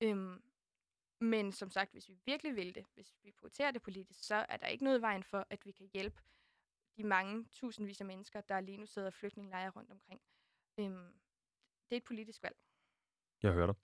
[0.00, 0.42] Øhm,
[1.20, 4.56] men som sagt, hvis vi virkelig vil det, hvis vi prioriterer det politisk, så er
[4.56, 6.22] der ikke noget vejen for, at vi kan hjælpe
[6.96, 10.20] de mange tusindvis af mennesker, der lige nu sidder flygtningelejre rundt omkring.
[10.78, 11.20] Øhm,
[11.88, 12.56] det er et politisk valg.
[13.42, 13.74] Jeg hører dig.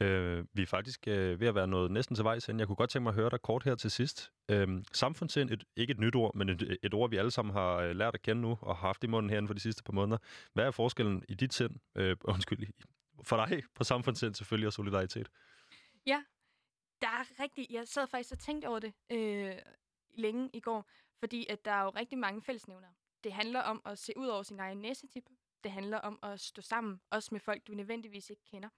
[0.00, 2.58] Øh, vi er faktisk øh, ved at være noget næsten til vejs ind.
[2.58, 4.32] Jeg kunne godt tænke mig at høre dig kort her til sidst.
[4.48, 7.76] Øh, samfundssind, et, ikke et nyt ord, men et, et ord, vi alle sammen har
[7.76, 9.92] øh, lært at kende nu og har haft i munden herinde for de sidste par
[9.92, 10.18] måneder.
[10.52, 12.66] Hvad er forskellen i dit sind, øh, undskyld,
[13.22, 15.30] for dig på samfundssind selvfølgelig og solidaritet?
[16.06, 16.22] Ja,
[17.00, 17.66] der er rigtig...
[17.70, 19.54] Jeg sad faktisk og tænkte over det øh,
[20.14, 22.88] længe i går, fordi at der er jo rigtig mange fællesnævner.
[23.24, 25.24] Det handler om at se ud over sin egen næsetip.
[25.64, 28.68] Det handler om at stå sammen, også med folk, du nødvendigvis ikke kender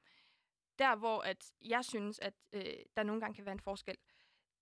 [0.78, 3.96] der, hvor at jeg synes, at øh, der nogle gange kan være en forskel,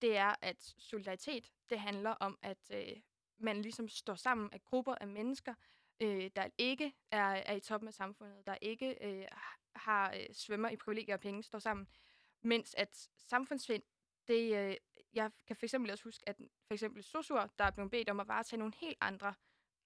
[0.02, 2.96] det er, at solidaritet, det handler om, at øh,
[3.38, 5.54] man ligesom står sammen af grupper af mennesker,
[6.00, 9.26] øh, der ikke er, er i toppen af samfundet, der ikke øh,
[9.76, 11.88] har øh, svømmer i privilegier og penge, står sammen.
[12.42, 13.82] Mens at samfundssind,
[14.28, 14.76] Det, øh,
[15.12, 18.28] jeg kan fx også huske, at for eksempel SOSU'er, der er blevet bedt om at
[18.28, 19.34] varetage nogle helt andre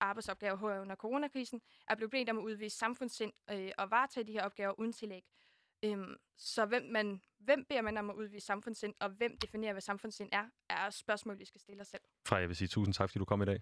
[0.00, 4.32] arbejdsopgaver her under coronakrisen, er blevet bedt om at udvise samfundssind øh, og varetage de
[4.32, 5.24] her opgaver uden tillæg.
[5.84, 9.80] Øhm, så hvem, man, hvem beder man om at udvise samfundssind, og hvem definerer, hvad
[9.80, 12.02] samfundssind er, er spørgsmål, vi skal stille os selv.
[12.28, 13.60] Freja, jeg vil sige tusind tak, fordi du kom i dag.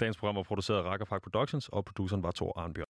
[0.00, 2.80] Dagens program var produceret af Park Productions, og produceren var Thor Arnbjørn.